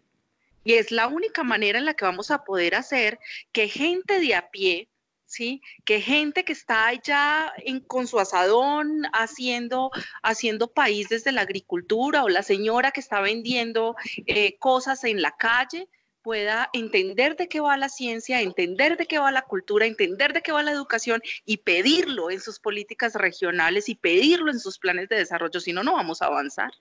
[0.63, 3.19] Y es la única manera en la que vamos a poder hacer
[3.51, 4.89] que gente de a pie,
[5.25, 5.61] ¿sí?
[5.85, 9.89] Que gente que está allá en, con su asadón haciendo,
[10.21, 13.95] haciendo país desde la agricultura o la señora que está vendiendo
[14.27, 15.87] eh, cosas en la calle,
[16.23, 20.41] pueda entender de qué va la ciencia, entender de qué va la cultura, entender de
[20.41, 25.09] qué va la educación y pedirlo en sus políticas regionales y pedirlo en sus planes
[25.09, 26.71] de desarrollo, si no, no vamos a avanzar.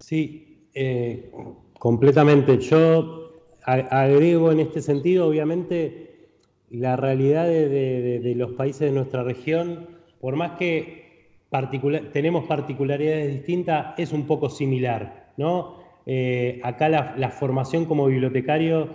[0.00, 1.30] Sí, eh,
[1.78, 2.58] completamente.
[2.58, 6.30] Yo agrego en este sentido, obviamente,
[6.70, 9.88] la realidad de, los países de nuestra región,
[10.20, 11.02] por más que
[12.12, 15.81] tenemos particularidades distintas, es un poco similar, ¿no?
[16.06, 18.90] Eh, acá la, formación como bibliotecario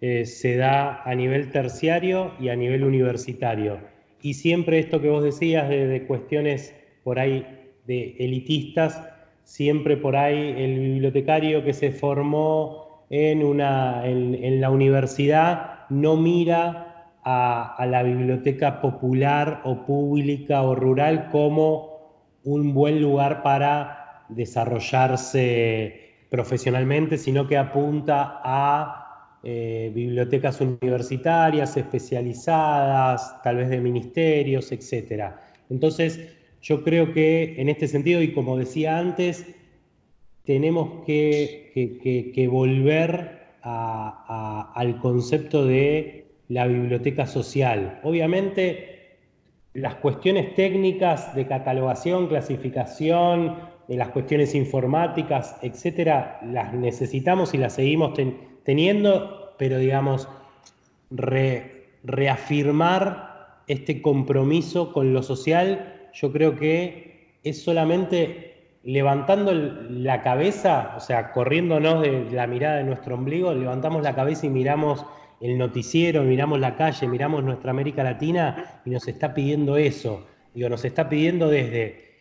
[0.00, 3.78] eh, se da a nivel terciario y a nivel universitario.
[4.20, 7.44] Y siempre esto que vos decías de, cuestiones por ahí
[7.86, 9.02] de elitistas,
[9.42, 17.10] siempre por ahí el bibliotecario que se formó en, una, en, la universidad no mira
[17.24, 21.90] a, la biblioteca popular o pública o rural como
[22.44, 26.01] un buen lugar para desarrollarse
[26.32, 35.34] profesionalmente, sino que apunta a eh, bibliotecas universitarias especializadas, tal vez de ministerios, etc.
[35.68, 39.44] Entonces, yo creo que en este sentido, y como decía antes,
[40.46, 48.00] tenemos que, que, volver al concepto de la biblioteca social.
[48.04, 49.18] Obviamente,
[49.74, 58.14] las cuestiones técnicas de catalogación, clasificación, las cuestiones informáticas, etcétera, las necesitamos y las seguimos
[58.14, 60.28] ten, teniendo, pero digamos,
[61.10, 68.52] re, reafirmar este compromiso con lo social, yo creo que es solamente
[68.84, 74.46] levantando la cabeza, o sea, corriéndonos de la mirada de nuestro ombligo, levantamos la cabeza
[74.46, 75.06] y miramos
[75.40, 80.26] el noticiero, miramos la calle, miramos nuestra América Latina y nos está pidiendo eso.
[80.54, 82.11] Digo, nos está pidiendo desde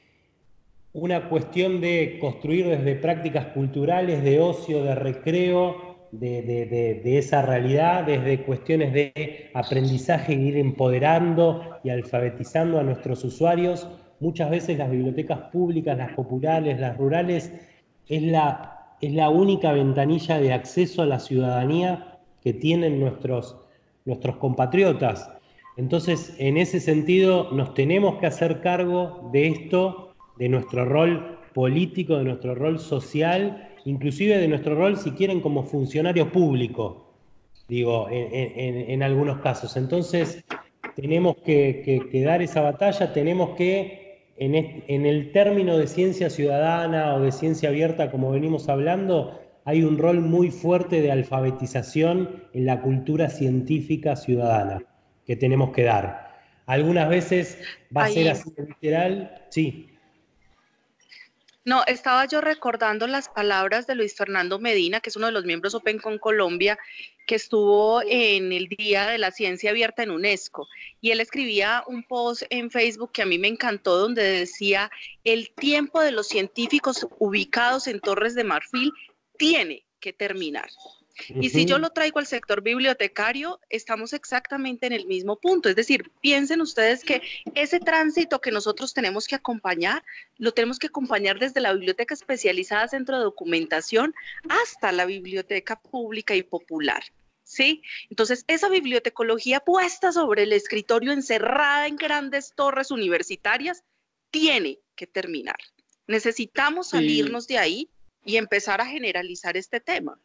[0.93, 8.43] una cuestión de construir desde prácticas culturales, de ocio, de recreo, de, esa realidad, desde
[8.43, 13.87] cuestiones de aprendizaje ir empoderando y alfabetizando a nuestros usuarios.
[14.19, 17.53] Muchas veces las bibliotecas públicas, las populares, las rurales,
[18.07, 23.55] es la, es la única ventanilla de acceso a la ciudadanía que tienen nuestros,
[24.05, 25.31] nuestros compatriotas.
[25.77, 30.10] Entonces, en ese sentido, nos tenemos que hacer cargo de esto,
[30.41, 35.63] de nuestro rol político, de nuestro rol social inclusive de nuestro rol, si quieren, como
[35.63, 37.13] funcionario público,
[37.67, 39.77] digo, en, algunos casos.
[39.77, 40.43] Entonces,
[40.95, 47.31] tenemos que, dar esa batalla, tenemos que, en, el término de ciencia ciudadana o de
[47.31, 53.29] ciencia abierta, como venimos hablando, hay un rol muy fuerte de alfabetización en la cultura
[53.29, 54.83] científica ciudadana
[55.25, 56.31] que tenemos que dar.
[56.65, 57.59] Algunas veces
[57.95, 59.90] va a ser así literal, sí.
[61.63, 65.45] No, estaba yo recordando las palabras de Luis Fernando Medina, que es uno de los
[65.45, 66.79] miembros OpenCon Colombia,
[67.27, 70.67] que estuvo en el Día de la Ciencia Abierta en UNESCO.
[71.01, 74.89] Y él escribía un post en Facebook que a mí me encantó, donde decía,
[75.23, 78.91] el tiempo de los científicos ubicados en Torres de Marfil
[79.37, 80.69] tiene que terminar.
[81.29, 85.69] Y si yo lo traigo al sector bibliotecario, estamos exactamente en el mismo punto.
[85.69, 87.21] Es decir, piensen ustedes que
[87.55, 90.03] ese tránsito que nosotros tenemos que acompañar,
[90.37, 94.13] lo tenemos que acompañar desde la biblioteca especializada Centro de Documentación
[94.49, 97.03] hasta la biblioteca pública y popular.
[97.43, 97.81] ¿Sí?
[98.09, 103.83] Entonces, esa bibliotecología puesta sobre el escritorio, encerrada en grandes torres universitarias,
[104.29, 105.57] tiene que terminar.
[106.07, 107.89] Necesitamos salirnos de ahí
[108.23, 110.17] y empezar a generalizar este tema.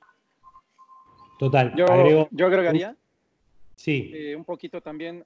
[1.39, 1.75] Total.
[1.77, 2.97] Yo, yo agregaría
[3.77, 4.11] sí.
[4.13, 5.25] Eh, un poquito también,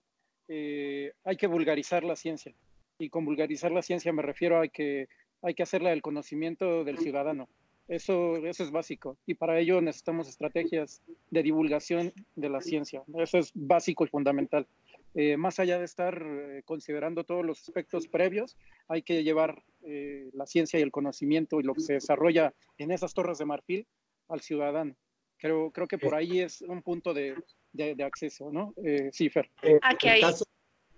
[0.49, 2.53] eh, hay que vulgarizar la ciencia.
[2.99, 5.09] Y con vulgarizar la ciencia me refiero a que
[5.43, 7.49] hay que hacerla del conocimiento del ciudadano.
[7.89, 9.17] Eso, eso es básico.
[9.27, 13.03] Y para ello necesitamos estrategias de divulgación de la ciencia.
[13.17, 14.67] Eso es básico y fundamental.
[15.15, 16.25] Eh, más allá de estar
[16.67, 18.57] considerando todos los aspectos previos,
[18.87, 23.15] hay que llevar la ciencia y el conocimiento y lo que se desarrolla en esas
[23.15, 23.87] torres de marfil
[24.29, 24.95] al ciudadano.
[25.41, 27.35] Creo, creo que por ahí es un punto de,
[27.73, 28.75] de, acceso, ¿no?
[28.85, 29.51] Eh, sí, Fer.
[29.63, 30.45] Eh, el, caso,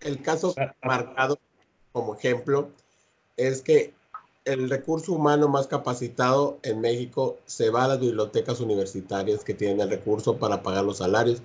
[0.00, 1.38] el caso marcado
[1.92, 2.70] como ejemplo
[3.36, 3.94] es que
[4.44, 9.80] el recurso humano más capacitado en México se va a las bibliotecas universitarias que tienen
[9.80, 11.40] el recurso para pagar los salarios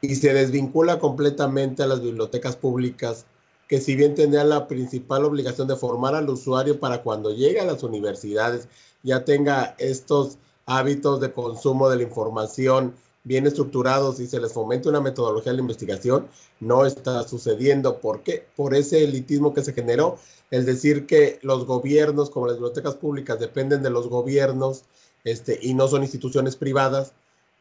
[0.00, 3.26] y se desvincula completamente a las bibliotecas públicas
[3.68, 7.66] que si bien tendrían la principal obligación de formar al usuario para cuando llegue a
[7.66, 8.68] las universidades
[9.02, 10.38] ya tenga estos
[10.78, 12.94] hábitos de consumo de la información
[13.24, 16.26] bien estructurados y se les fomenta una metodología de la investigación,
[16.60, 17.98] no está sucediendo.
[18.00, 18.46] ¿Por qué?
[18.56, 20.18] Por ese elitismo que se generó,
[20.50, 24.84] el decir que los gobiernos, como las bibliotecas públicas, dependen de los gobiernos
[25.24, 27.12] este, y no son instituciones privadas,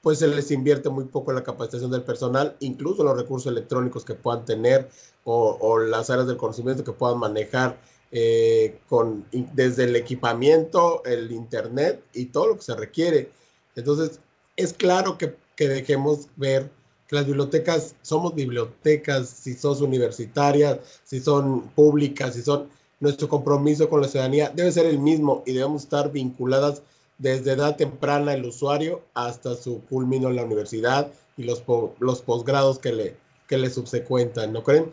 [0.01, 4.03] pues se les invierte muy poco en la capacitación del personal, incluso los recursos electrónicos
[4.03, 4.89] que puedan tener
[5.26, 7.78] o, o las áreas del conocimiento que puedan manejar
[8.12, 13.30] eh, con, desde el equipamiento, el internet y todo lo que se requiere.
[13.76, 14.20] Entonces,
[14.57, 16.70] es claro que, que dejemos ver
[17.07, 22.70] que las bibliotecas, somos bibliotecas, si son universitarias, si son públicas, si son,
[23.01, 26.84] nuestro compromiso con la ciudadanía debe ser el mismo y debemos estar vinculadas
[27.18, 31.64] desde edad temprana el usuario hasta su culmino en la universidad y los,
[31.99, 33.16] los posgrados que le,
[33.47, 34.91] que le subsecuentan, ¿no creen?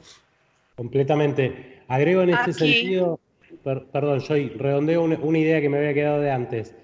[0.77, 1.78] Completamente.
[1.89, 3.19] Agrego en este sentido,
[3.65, 6.75] perdón, yo redondeo una, idea que me había quedado de antes.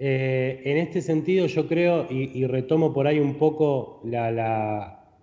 [0.00, 4.02] Eh, en este sentido, yo creo, y, retomo por ahí un poco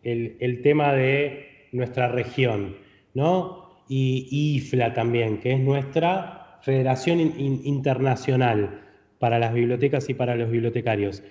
[0.03, 2.77] el, tema de nuestra región,
[3.13, 3.83] ¿no?
[3.89, 8.81] Y, IFLA también, que es nuestra Federación Internacional
[9.19, 11.23] para las bibliotecas y para los bibliotecarios.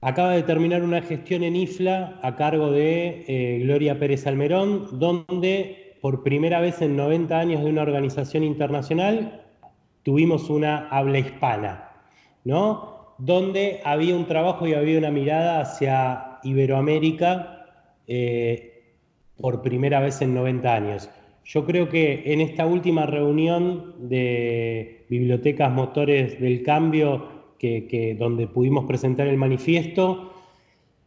[0.00, 5.85] Acaba de terminar una gestión en IFLA a cargo de eh, Gloria Pérez Almerón, donde
[6.00, 9.42] por primera vez en 90 años de una organización internacional,
[10.02, 11.90] tuvimos una habla hispana,
[12.44, 13.14] ¿no?
[13.18, 17.66] Donde había un trabajo y había una mirada hacia Iberoamérica
[18.06, 18.94] eh,
[19.36, 21.10] por primera vez en 90 años.
[21.44, 28.84] Yo creo que en esta última reunión de bibliotecas motores del cambio, que, donde pudimos
[28.84, 30.32] presentar el manifiesto,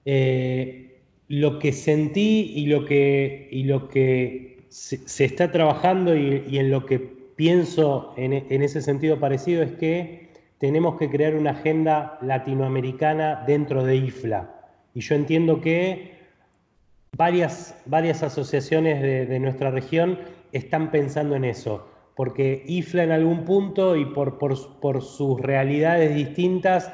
[0.05, 6.71] eh, lo que sentí y lo que, y lo que se, está trabajando y, en
[6.71, 13.43] lo que pienso en, ese sentido parecido es que tenemos que crear una agenda latinoamericana
[13.47, 14.49] dentro de IFLA.
[14.93, 16.13] Y yo entiendo que
[17.15, 20.19] varias, varias asociaciones de, de nuestra región
[20.51, 26.13] están pensando en eso, porque IFLA en algún punto y por, por, por sus realidades
[26.15, 26.91] distintas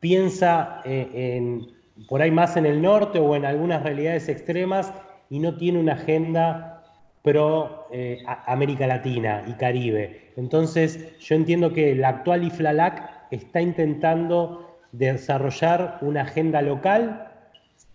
[0.00, 1.68] piensa eh, en,
[2.08, 4.92] por ahí más en el norte o en algunas realidades extremas
[5.28, 6.79] y no tiene una agenda
[7.22, 10.32] pro eh, América Latina y Caribe.
[10.36, 17.28] Entonces, yo entiendo que la actual IFLALAC está intentando desarrollar una agenda local.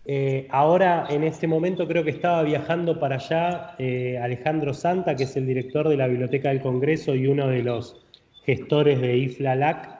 [0.06, 3.76] Eh, ahora, en este momento, creo que estaba viajando para allá
[4.22, 8.06] Alejandro Santa, que es el director de la Biblioteca del Congreso y uno de los
[8.46, 9.96] gestores de IFLALAC,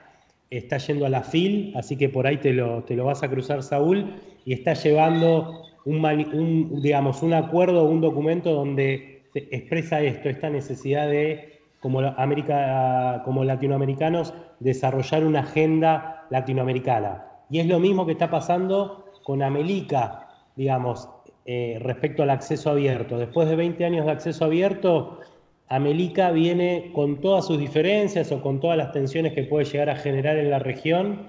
[0.50, 3.28] está yendo a la FIL, así que por ahí te lo, te lo vas a
[3.28, 4.06] cruzar, Saúl,
[4.44, 9.15] y está llevando un, digamos, un acuerdo, un documento donde
[9.50, 17.24] expresa esto, esta necesidad de, como, América, como latinoamericanos, desarrollar una agenda latinoamericana.
[17.50, 21.08] Y es lo mismo que está pasando con Amelica, digamos,
[21.44, 23.18] eh, respecto al acceso abierto.
[23.18, 25.20] Después de 20 años de acceso abierto,
[25.68, 29.96] Amelica viene con todas sus diferencias o con todas las tensiones que puede llegar a
[29.96, 31.28] generar en la región,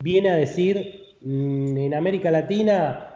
[0.00, 3.11] viene a decir, mm, en América Latina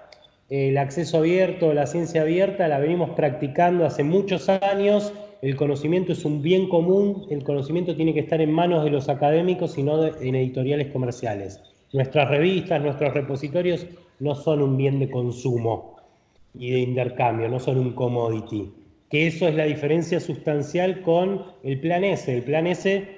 [0.49, 6.25] el acceso abierto, la ciencia abierta, la venimos practicando hace muchos años, el conocimiento es
[6.25, 10.07] un bien común, el conocimiento tiene que estar en manos de los académicos y no
[10.07, 11.61] en editoriales comerciales.
[11.93, 13.87] Nuestras revistas, nuestros repositorios
[14.21, 15.97] no son un bien de consumo
[16.55, 18.73] y de intercambio, no son un commodity
[19.11, 22.33] que eso es la diferencia sustancial con el plan S.
[22.35, 23.16] El plan S,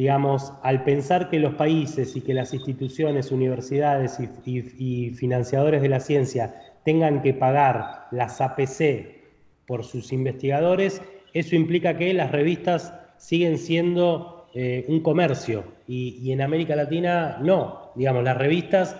[0.00, 6.00] digamos, al pensar que los países y que las instituciones, universidades y, financiadores de la
[6.00, 6.54] ciencia
[6.86, 9.20] tengan que pagar las APC
[9.66, 11.02] por sus investigadores,
[11.34, 17.92] eso implica que las revistas siguen siendo eh, un comercio y, en América Latina no.
[17.94, 18.96] Digamos, las revistas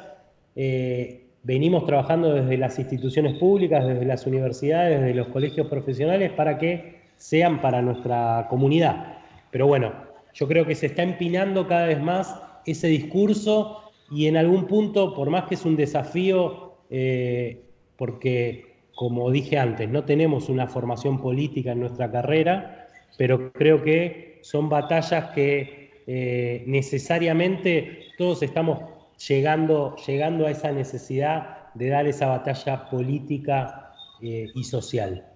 [0.54, 6.58] eh, venimos trabajando desde las instituciones públicas, desde las universidades, desde los colegios profesionales, para
[6.58, 9.16] que sean para nuestra comunidad.
[9.50, 14.36] Pero bueno, yo creo que se está empinando cada vez más ese discurso y en
[14.36, 17.64] algún punto, por más que es un desafío, eh,
[17.96, 24.40] porque como dije antes, no tenemos una formación política en nuestra carrera, pero creo que
[24.42, 28.80] son batallas que eh, necesariamente todos estamos
[29.26, 35.26] llegando, llegando a esa necesidad de dar esa batalla política eh, y social.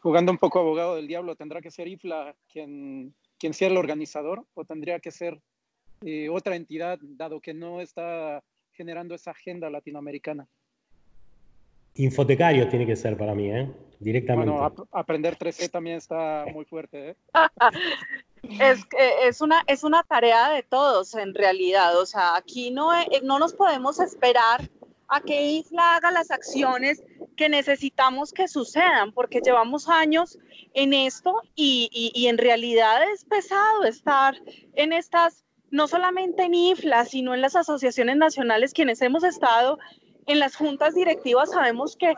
[0.00, 4.44] Jugando un poco abogado del diablo, ¿tendrá que ser IFLA quien, quien sea el organizador
[4.54, 5.40] o tendría que ser
[6.02, 10.46] eh, otra entidad, dado que no está generando esa agenda latinoamericana?
[11.94, 13.68] Infotecario tiene que ser para mí, ¿eh?
[13.98, 14.50] directamente.
[14.50, 17.10] Bueno, aprender 3C también está muy fuerte.
[17.10, 17.16] ¿eh?
[18.42, 18.80] Es,
[19.22, 23.38] es, una, es una tarea de todos en realidad, o sea, aquí no, eh, no
[23.38, 24.62] nos podemos esperar
[25.08, 27.02] a que IFLA haga las acciones
[27.40, 30.38] que necesitamos que sucedan, porque llevamos años
[30.74, 34.34] en esto y, y, en realidad es pesado estar
[34.74, 39.78] en estas, no solamente en IFLA, sino en las asociaciones nacionales, quienes hemos estado
[40.26, 42.12] en las juntas directivas, sabemos que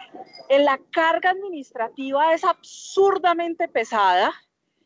[0.50, 4.32] la carga administrativa es absurdamente pesada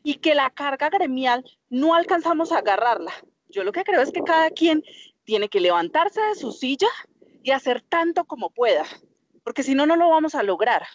[0.03, 3.11] y que la carga gremial no alcanzamos a agarrarla.
[3.49, 4.83] Yo lo que creo es que cada quien
[5.23, 6.89] tiene que levantarse de su silla
[7.41, 8.85] y hacer tanto como pueda,
[9.47, 10.85] porque si no, no lo vamos a lograr.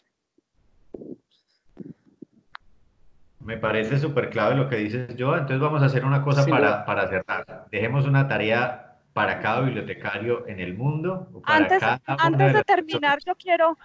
[3.40, 5.32] Me parece súper clave lo que dices, yo.
[5.34, 7.66] Entonces vamos a hacer una cosa para, para cerrar.
[7.70, 11.28] Dejemos una tarea para cada bibliotecario en el mundo.
[11.44, 13.78] antes, antes de, terminar, yo quiero,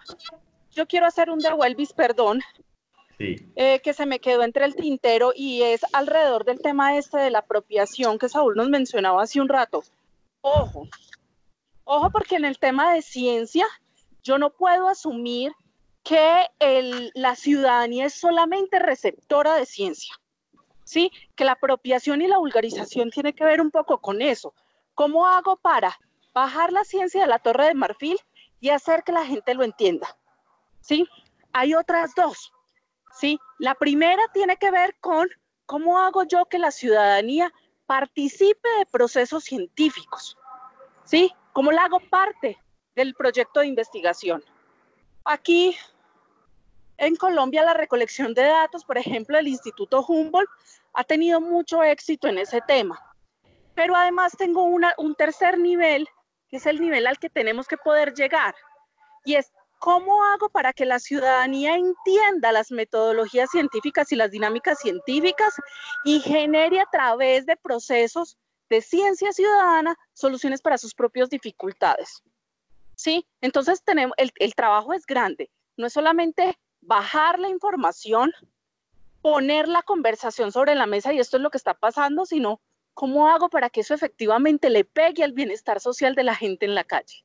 [0.72, 2.42] yo quiero hacer un devuelvis, perdón,
[3.20, 7.32] eh, que se me quedó entre el tintero y es alrededor del tema este de
[7.32, 9.82] la apropiación que Saúl nos mencionaba hace un rato.
[10.42, 10.90] Ojo,
[11.86, 13.66] ojo porque en el tema de ciencia
[14.28, 15.54] yo no puedo asumir
[16.04, 16.46] que
[17.16, 20.14] la ciudadanía es solamente receptora de ciencia.
[20.84, 21.12] ¿Sí?
[21.36, 24.54] Que la apropiación y la vulgarización tiene que ver un poco con eso.
[24.96, 25.98] ¿Cómo hago para
[26.34, 28.20] bajar la ciencia de la Torre de Marfil
[28.60, 30.18] y hacer que la gente lo entienda?
[30.82, 31.08] ¿Sí?
[31.54, 32.52] Hay otras dos.
[33.14, 33.40] ¿sí?
[33.60, 35.30] La primera tiene que ver con
[35.66, 37.54] cómo hago yo que la ciudadanía
[37.86, 40.38] participe de procesos científicos,
[41.06, 41.34] ¿sí?
[41.54, 42.58] ¿Cómo la hago parte
[42.98, 44.44] del proyecto de investigación?
[45.24, 45.78] Aquí
[46.98, 50.50] en Colombia la recolección de datos, por ejemplo, el Instituto Humboldt
[50.94, 53.00] ha tenido mucho éxito en ese tema.
[53.76, 56.08] Pero además tengo un tercer nivel,
[56.50, 58.56] que es el nivel al que tenemos que poder llegar,
[59.24, 64.80] y es cómo hago para que la ciudadanía entienda las metodologías científicas y las dinámicas
[64.80, 65.54] científicas
[66.04, 68.38] y genere a través de procesos
[68.70, 72.24] de ciencia ciudadana soluciones para sus propias dificultades.
[72.98, 73.28] ¿Sí?
[73.42, 78.34] Entonces tenemos, el, el trabajo es grande, no es solamente bajar la información,
[79.22, 82.60] poner la conversación sobre la mesa y esto es lo que está pasando, sino
[82.96, 86.74] cómo hago para que eso efectivamente le pegue al bienestar social de la gente en
[86.74, 87.24] la calle.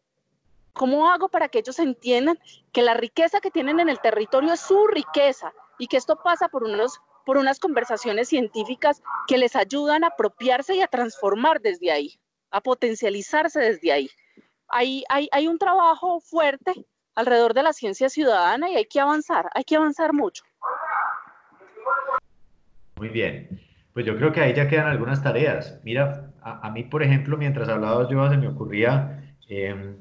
[0.75, 2.39] ¿Cómo hago para que ellos entiendan
[2.73, 6.49] que la riqueza que tienen en el territorio es su riqueza y que esto pasa
[6.49, 11.91] por, unos, por unas conversaciones científicas que les ayudan a apropiarse y a transformar desde
[11.91, 12.20] ahí,
[12.51, 14.11] a potencializarse desde ahí?
[14.73, 16.73] Hay, hay, hay un trabajo fuerte
[17.14, 20.43] alrededor de la ciencia ciudadana y hay que avanzar, hay que avanzar mucho.
[22.97, 23.61] Muy bien.
[23.93, 25.79] Pues yo creo que ahí ya quedan algunas tareas.
[25.85, 29.95] Mira, a, mí, por ejemplo, mientras hablabas yo, se me ocurría eh,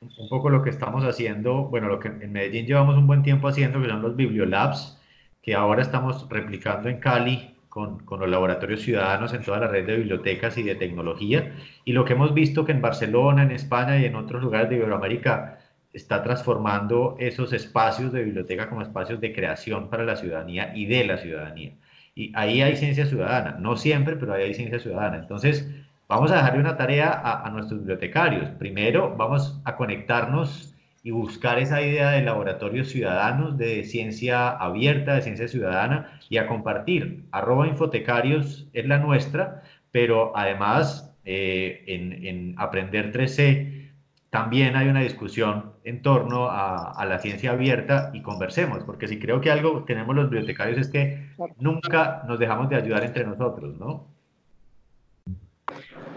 [0.00, 3.48] un poco lo que estamos haciendo, bueno, lo que en Medellín llevamos un buen tiempo
[3.48, 5.02] haciendo, que son los bibliolabs,
[5.42, 9.96] que ahora estamos replicando en Cali con, los laboratorios ciudadanos en toda la red de
[9.98, 11.52] bibliotecas y de tecnología.
[11.84, 14.76] Y lo que hemos visto que en Barcelona, en España y en otros lugares de
[14.76, 15.58] Iberoamérica
[15.92, 21.04] está transformando esos espacios de biblioteca como espacios de creación para la ciudadanía y de
[21.04, 21.74] la ciudadanía.
[22.14, 25.18] Y ahí hay ciencia ciudadana, no siempre, pero ahí hay ciencia ciudadana.
[25.18, 25.68] Entonces,
[26.08, 28.50] Vamos a dejarle una tarea a, nuestros bibliotecarios.
[28.60, 30.75] Primero, vamos a conectarnos
[31.06, 36.48] y buscar esa idea de laboratorios ciudadanos, de ciencia abierta, de ciencia ciudadana y a
[36.48, 37.26] compartir.
[37.30, 43.92] Arroba Infotecarios es la nuestra, pero además eh, en, Aprender 3C
[44.30, 49.20] también hay una discusión en torno a, a, la ciencia abierta y conversemos, porque si
[49.20, 51.24] creo que algo tenemos los bibliotecarios es que
[51.60, 54.15] nunca nos dejamos de ayudar entre nosotros, ¿no?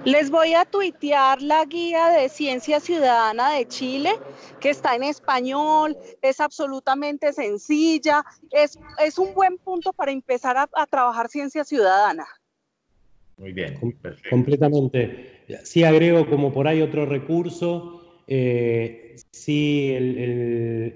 [0.10, 4.10] Les voy a tuitear la guía de Ciencia Ciudadana de Chile,
[4.60, 10.86] que está en español, es absolutamente sencilla, es, es un buen punto para empezar a,
[10.88, 12.26] trabajar ciencia ciudadana.
[13.38, 13.76] Muy bien.
[14.32, 15.44] Completamente.
[15.64, 20.18] Sí agrego como por ahí otro recurso, eh, sí el,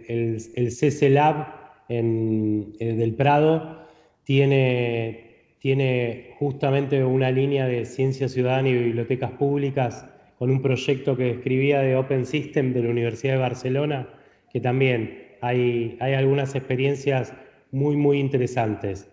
[0.08, 3.86] el, el, CC Lab en, del Prado
[4.24, 5.33] tiene
[5.64, 10.06] tiene justamente una línea de ciencia ciudadana y bibliotecas públicas
[10.38, 14.10] con un proyecto que escribía de Open System de la Universidad de Barcelona,
[14.52, 17.34] que también hay, hay algunas experiencias
[17.72, 19.10] muy, muy interesantes.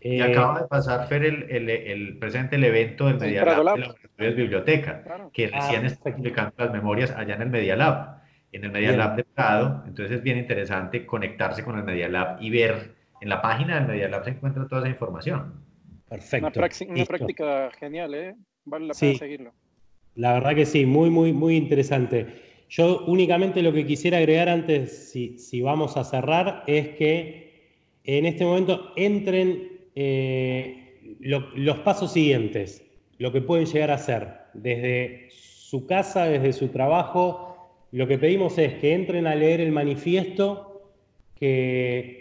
[0.00, 3.76] Y eh, acaba de pasar, Fer, el, el, el presente el evento del Media Lab
[4.16, 8.22] de la Biblioteca, que recién ah, está publicando las memorias allá en el Media Lab,
[8.52, 9.84] en el Media Lab de Prado.
[9.86, 13.86] Entonces es bien interesante conectarse con el Media Lab y ver en la página del
[13.86, 15.68] Media Lab se encuentra toda esa información.
[16.10, 16.60] Perfecto.
[16.88, 18.34] Una, práctica, genial, ¿eh?
[18.64, 19.52] Vale la pena seguirlo.
[20.16, 22.26] La verdad que sí, muy, muy, muy interesante.
[22.68, 27.52] Yo únicamente lo que quisiera agregar antes, si, vamos a cerrar, es que
[28.02, 32.84] en este momento entren eh, los pasos siguientes,
[33.18, 37.86] lo que pueden llegar a hacer desde su casa, desde su trabajo.
[37.92, 40.90] Lo que pedimos es que entren a leer el manifiesto,
[41.36, 42.19] que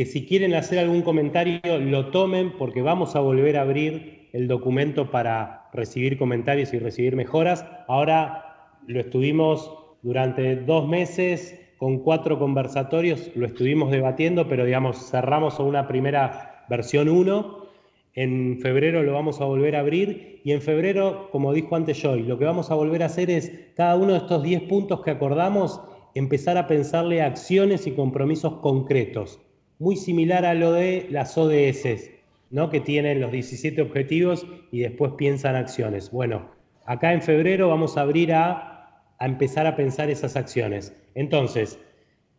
[0.00, 4.48] que si quieren hacer algún comentario lo tomen porque vamos a volver a abrir el
[4.48, 7.66] documento para recibir comentarios y recibir mejoras.
[7.86, 9.70] Ahora lo estuvimos
[10.00, 17.10] durante dos meses con cuatro conversatorios, lo estuvimos debatiendo, pero digamos, cerramos una primera versión
[17.10, 17.66] 1.
[18.14, 22.22] En febrero lo vamos a volver a abrir y en febrero, como dijo antes Joy,
[22.22, 25.10] lo que vamos a volver a hacer es cada uno de estos 10 puntos que
[25.10, 25.78] acordamos,
[26.14, 29.40] empezar a pensarle acciones y compromisos concretos
[29.80, 32.10] muy similar a lo de las ODS,
[32.50, 32.70] ¿no?
[32.70, 36.12] que tienen los 17 objetivos y después piensan acciones.
[36.12, 36.50] Bueno,
[36.84, 40.94] acá en febrero vamos a abrir a, a empezar a pensar esas acciones.
[41.14, 41.78] Entonces,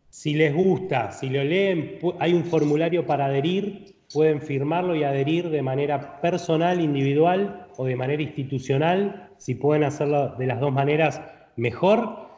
[0.08, 5.50] si les gusta, si lo leen, hay un formulario para adherir, pueden firmarlo y adherir
[5.50, 9.30] de manera personal, individual o de manera institucional.
[9.38, 11.20] Si pueden hacerlo de las dos maneras,
[11.56, 12.31] mejor.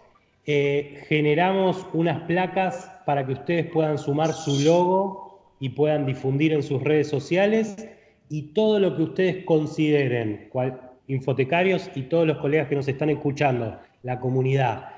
[0.47, 6.62] Eh, generamos unas placas para que ustedes puedan sumar su logo y puedan difundir en
[6.62, 7.88] sus redes sociales
[8.28, 10.51] y todo lo que ustedes consideren,
[11.07, 14.90] infotecarios y todos los colegas que nos están escuchando, la comunidad,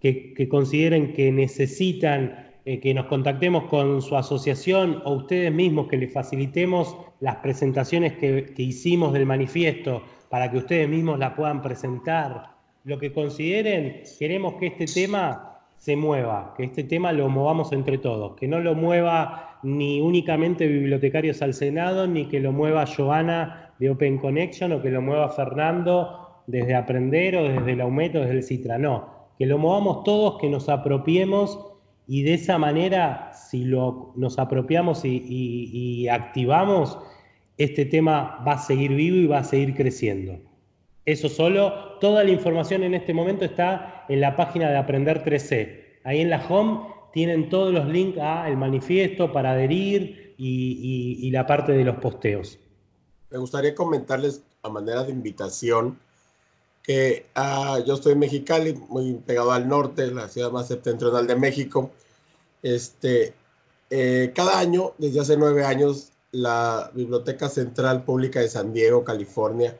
[0.00, 5.96] que, consideren que necesitan eh, que nos contactemos con su asociación o ustedes mismos que
[5.96, 11.62] les facilitemos las presentaciones que, que hicimos del manifiesto para que ustedes mismos la puedan
[11.62, 17.72] presentar lo que consideren, queremos que este tema se mueva, que este tema lo movamos
[17.72, 22.84] entre todos, que no lo mueva ni únicamente bibliotecarios al Senado, ni que lo mueva
[22.86, 28.14] Joana de Open Connection o que lo mueva Fernando desde Aprender o desde la UMET
[28.16, 29.08] o desde el Citra, no,
[29.38, 31.58] que lo movamos todos, que nos apropiemos
[32.06, 36.98] y de esa manera, si lo, nos apropiamos y, y activamos,
[37.56, 40.49] este tema va a seguir vivo y va a seguir creciendo.
[41.10, 45.98] Eso solo, toda la información en este momento está en la página de Aprender 3C.
[46.04, 51.72] Ahí en la home tienen todos los links al manifiesto para adherir y, la parte
[51.72, 52.60] de los posteos.
[53.28, 55.98] Me gustaría comentarles a manera de invitación
[56.84, 61.34] que ah, yo estoy en Mexicali, muy pegado al norte, la ciudad más septentrional de
[61.34, 61.90] México.
[62.62, 63.34] Este,
[63.90, 69.76] eh, cada año, desde hace nueve años, la Biblioteca Central Pública de San Diego, California,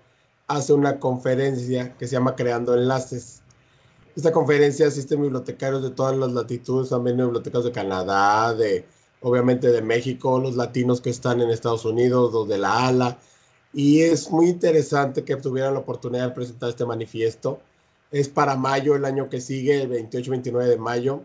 [0.50, 3.40] hace una conferencia que se llama Creando Enlaces.
[4.16, 8.84] Esta conferencia asisten bibliotecarios de todas las latitudes, también bibliotecas de Canadá, de
[9.22, 13.18] obviamente de México, los latinos que están en Estados Unidos, los de la ALA,
[13.72, 17.60] y es muy interesante que tuvieran la oportunidad de presentar este manifiesto.
[18.10, 21.20] Es para mayo, el año que sigue, el 28-29 de mayo,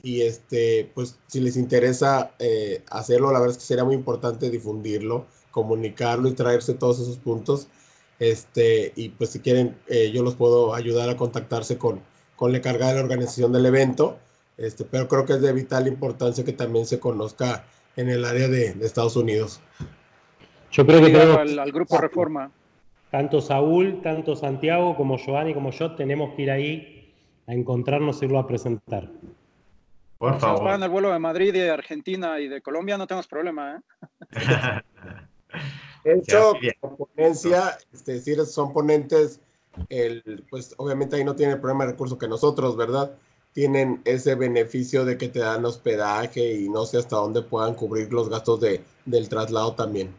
[0.00, 4.50] y este, pues si les interesa eh, hacerlo, la verdad es que sería muy importante
[4.50, 7.66] difundirlo, comunicarlo y traerse todos esos puntos.
[8.18, 12.00] Este, y pues si quieren, eh, yo los puedo ayudar a contactarse con,
[12.36, 14.18] con la carga de la organización del evento.
[14.56, 17.64] Este, pero creo que es de vital importancia que también se conozca
[17.96, 19.60] en el área de, Estados Unidos.
[20.72, 22.50] Yo creo que al, al, grupo Reforma.
[23.10, 27.14] Tanto Saúl, tanto Santiago como Giovanni como yo tenemos que ir ahí
[27.46, 29.08] a encontrarnos y irlo a presentar.
[30.18, 30.64] Por favor.
[30.64, 33.76] van al vuelo de Madrid, de Argentina y de Colombia, no tenemos problema.
[33.76, 34.82] ¿eh?
[36.04, 36.54] De hecho,
[36.96, 39.40] ponencia, es decir, son ponentes,
[39.88, 43.12] el, pues obviamente ahí no tienen el problema de recursos que nosotros, ¿verdad?
[43.52, 48.12] Tienen ese beneficio de que te dan hospedaje y no sé hasta dónde puedan cubrir
[48.12, 50.14] los gastos de, del traslado también.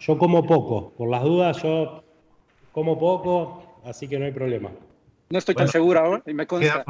[0.00, 2.02] Yo como poco, por las dudas yo
[2.72, 4.70] como poco, así que no hay problema.
[5.30, 6.84] No estoy tan segura, y me consta.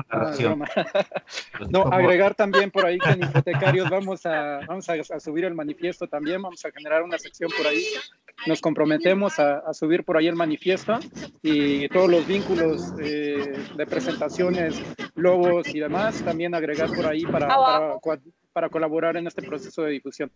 [1.70, 6.06] No, agregar también por ahí que en hipotecarios vamos, a, vamos a, subir el manifiesto
[6.06, 7.84] también, vamos a generar una sección por ahí.
[8.46, 11.00] Nos comprometemos a, subir por ahí el manifiesto
[11.42, 14.80] y todos los vínculos eh, de presentaciones,
[15.16, 17.98] logos y demás, también agregar por ahí para, para,
[18.58, 20.32] para colaborar en este proceso de difusión.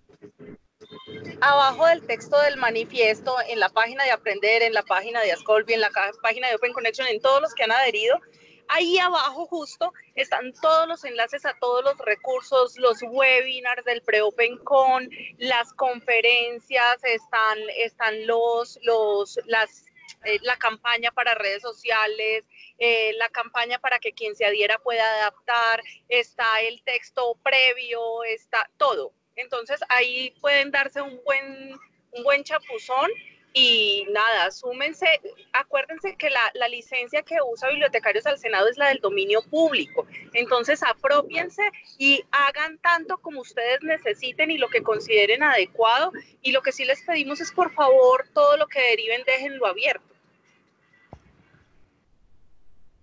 [1.41, 5.73] Abajo del texto del manifiesto, en la página de Aprender, en la página de Ascolvi,
[5.73, 5.91] en la
[6.23, 8.21] página de Open Connection, en todos los que han adherido,
[8.69, 15.11] ahí abajo justo están todos los enlaces a todos los recursos, los webinars del pre-OpenCon,
[15.39, 19.87] las conferencias, están, están los, los, las,
[20.25, 22.45] eh, la campaña para redes sociales,
[22.79, 28.71] eh, la campaña para que quien se adhiera pueda adaptar, está el texto previo, está
[28.77, 29.13] todo.
[29.37, 31.73] Entonces ahí pueden darse un buen,
[32.13, 33.11] un buen chapuzón
[33.53, 35.07] y nada, súmense,
[35.53, 40.07] acuérdense que la, la, licencia que usa Bibliotecarios al Senado es la del dominio público,
[40.33, 41.63] entonces apropiense
[41.99, 46.85] y hagan tanto como ustedes necesiten y lo que consideren adecuado y lo que sí
[46.85, 50.13] les pedimos es por favor todo lo que deriven déjenlo abierto.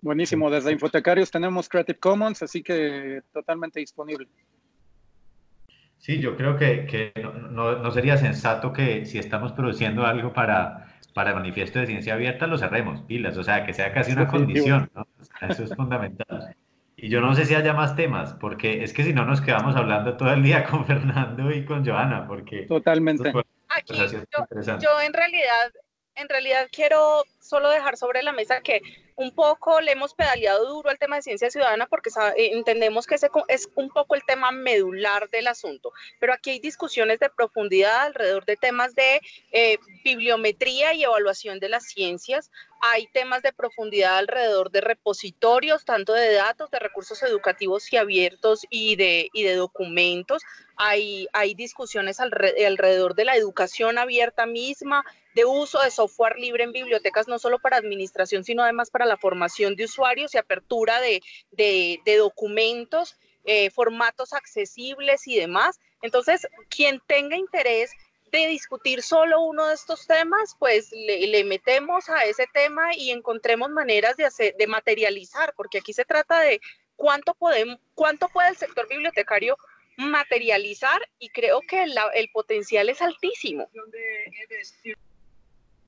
[0.02, 4.26] Buenísimo, desde Infotecarios tenemos Creative Commons, así que totalmente disponible.
[6.00, 10.96] Sí, yo creo que, que no, no, sería sensato que si estamos produciendo algo para,
[11.12, 14.26] para el manifiesto de ciencia abierta, lo cerremos, pilas, o sea, que sea casi una
[14.26, 15.06] condición, ¿no?
[15.46, 16.56] Eso es fundamental.
[16.96, 19.76] Y yo no sé si haya más temas, porque es que si no nos quedamos
[19.76, 22.62] hablando todo el día con Fernando y con Joana, porque...
[22.62, 23.30] Totalmente.
[23.68, 25.70] Aquí yo, yo en realidad,
[26.14, 28.80] en realidad quiero solo dejar sobre la mesa que
[29.20, 33.16] un poco le hemos pedaleado duro al tema de ciencia ciudadana porque eh, entendemos que
[33.16, 38.00] ese es un poco el tema medular del asunto, pero aquí hay discusiones de profundidad
[38.00, 39.20] alrededor de temas de
[39.52, 42.50] eh, bibliometría y evaluación de las ciencias,
[42.80, 48.66] hay temas de profundidad alrededor de repositorios, tanto de datos, de recursos educativos y abiertos
[48.70, 50.42] y de, y de documentos,
[50.76, 55.04] hay, hay discusiones alrededor de la educación abierta misma,
[55.34, 59.18] de uso de software libre en bibliotecas, no solo para administración, sino además para la
[59.18, 65.78] formación de usuarios y apertura de, documentos, eh, formatos accesibles y demás.
[66.00, 67.92] Entonces, quien tenga interés
[68.30, 73.70] de discutir solo uno de estos temas, pues le, metemos a ese tema y encontremos
[73.70, 76.60] maneras de, hacer, de materializar, porque aquí se trata de
[76.96, 79.56] cuánto, podemos, cuánto puede el sector bibliotecario
[79.96, 83.68] materializar y creo que el potencial es altísimo.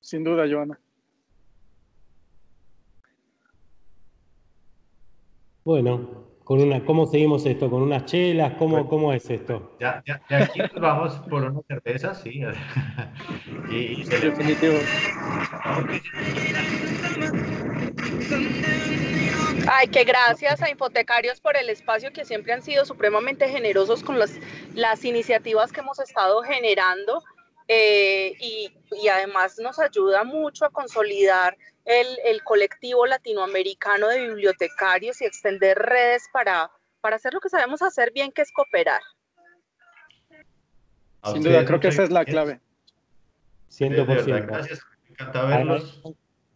[0.01, 0.79] Sin duda, Joana.
[5.65, 7.71] Bueno, con una, ¿cómo seguimos esto?
[7.71, 8.53] ¿Con unas chelas?
[8.59, 9.75] ¿Cómo, cómo es esto?
[9.81, 12.43] Ya, ya, ya aquí vamos por una cerveza, sí.
[13.71, 14.75] y, y se Definitivo.
[19.67, 24.19] Ay, que gracias a Infotecarios por el espacio que siempre han sido supremamente generosos con
[24.19, 24.39] las,
[24.75, 27.23] las iniciativas que hemos estado generando
[27.67, 28.71] eh, y,
[29.03, 35.79] y, además nos ayuda mucho a consolidar el, el, colectivo latinoamericano de bibliotecarios y extender
[35.79, 36.71] redes para,
[37.01, 39.01] para hacer lo que sabemos hacer bien, que es cooperar.
[41.33, 42.61] Sin duda, creo que esa es la clave.
[43.71, 44.47] 100%.
[44.47, 46.03] Gracias, encantado verlos.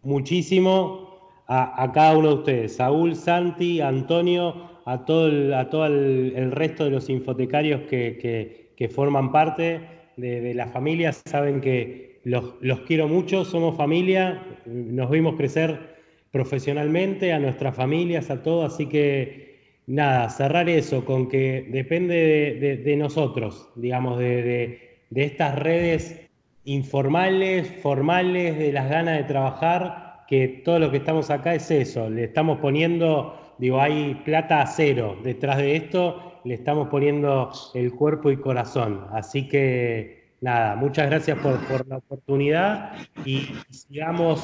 [0.03, 5.87] Muchísimo a, a, cada uno de ustedes, Saúl, Santi, Antonio, a todo el, a todo
[5.87, 11.13] el, el resto de los infotecarios que, que, que forman parte de, de, la familia,
[11.13, 15.95] saben que los, los, quiero mucho, somos familia, nos vimos crecer
[16.33, 22.97] profesionalmente, a nuestras familias, a todo, así que nada, cerrar eso con que depende de,
[22.97, 26.21] nosotros, digamos, de, de estas redes
[26.65, 32.11] informales, formales, de las ganas de trabajar que todo lo que estamos acá es eso,
[32.11, 37.93] le estamos poniendo, digo, hay plata a cero detrás de esto, le estamos poniendo el
[37.93, 39.07] cuerpo y corazón.
[39.13, 44.43] Así que nada, muchas gracias por, la oportunidad y sigamos.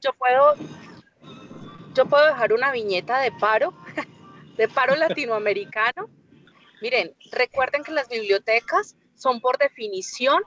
[0.00, 0.54] Yo puedo,
[1.94, 3.74] yo puedo dejar una viñeta de paro,
[4.56, 6.08] de paro latinoamericano.
[6.80, 10.42] Miren, recuerden que las bibliotecas son por definición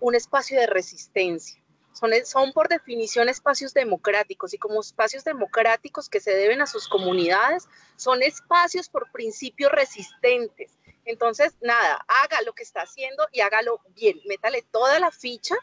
[0.00, 1.62] un espacio de resistencia
[1.98, 6.88] son, son por definición espacios democráticos y como espacios democráticos que se deben a sus
[6.88, 10.77] comunidades, son espacios por principio resistentes.
[11.08, 15.54] Entonces, nada, haga lo que está haciendo y hágalo bien, métale toda la ficha,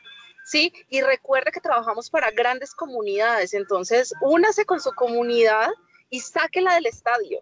[0.44, 0.74] ¿sí?
[0.90, 5.70] Y recuerde que trabajamos para grandes comunidades, entonces únase con su comunidad
[6.10, 7.42] y sáquela del estadio.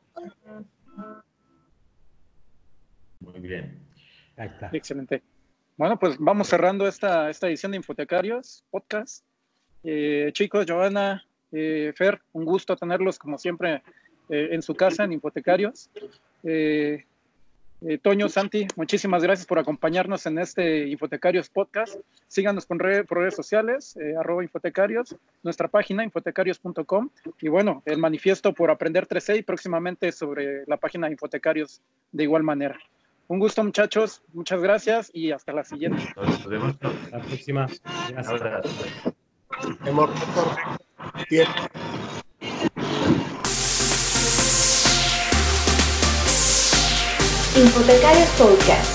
[3.22, 3.80] Muy bien.
[4.36, 4.70] Ahí está.
[4.74, 5.24] Excelente.
[5.78, 9.24] Bueno, pues vamos cerrando esta, esta edición de Infotecarios Podcast.
[9.86, 13.82] Eh, chicos, Joana, eh, Fer, un gusto tenerlos como siempre
[14.28, 15.90] eh, en su casa, en Infotecarios.
[17.84, 21.96] Eh, eh, Toño, Santi, muchísimas gracias por acompañarnos en este Infotecarios Podcast.
[22.28, 27.10] Síganos por, red, por redes sociales, arroba Infotecarios, nuestra página infotecarios.com
[27.42, 31.82] y bueno, el manifiesto por aprender 3C y próximamente sobre la página de Infotecarios
[32.12, 32.78] de igual manera.
[33.28, 34.22] Un gusto, muchachos.
[34.34, 36.04] Muchas gracias y hasta la siguiente.
[36.16, 36.76] Nos vemos.
[37.12, 37.68] La próxima.
[41.30, 42.03] Gracias.
[47.64, 48.92] Infotecarios Podcast.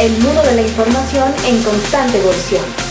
[0.00, 2.85] El mundo de la información en constante evolución.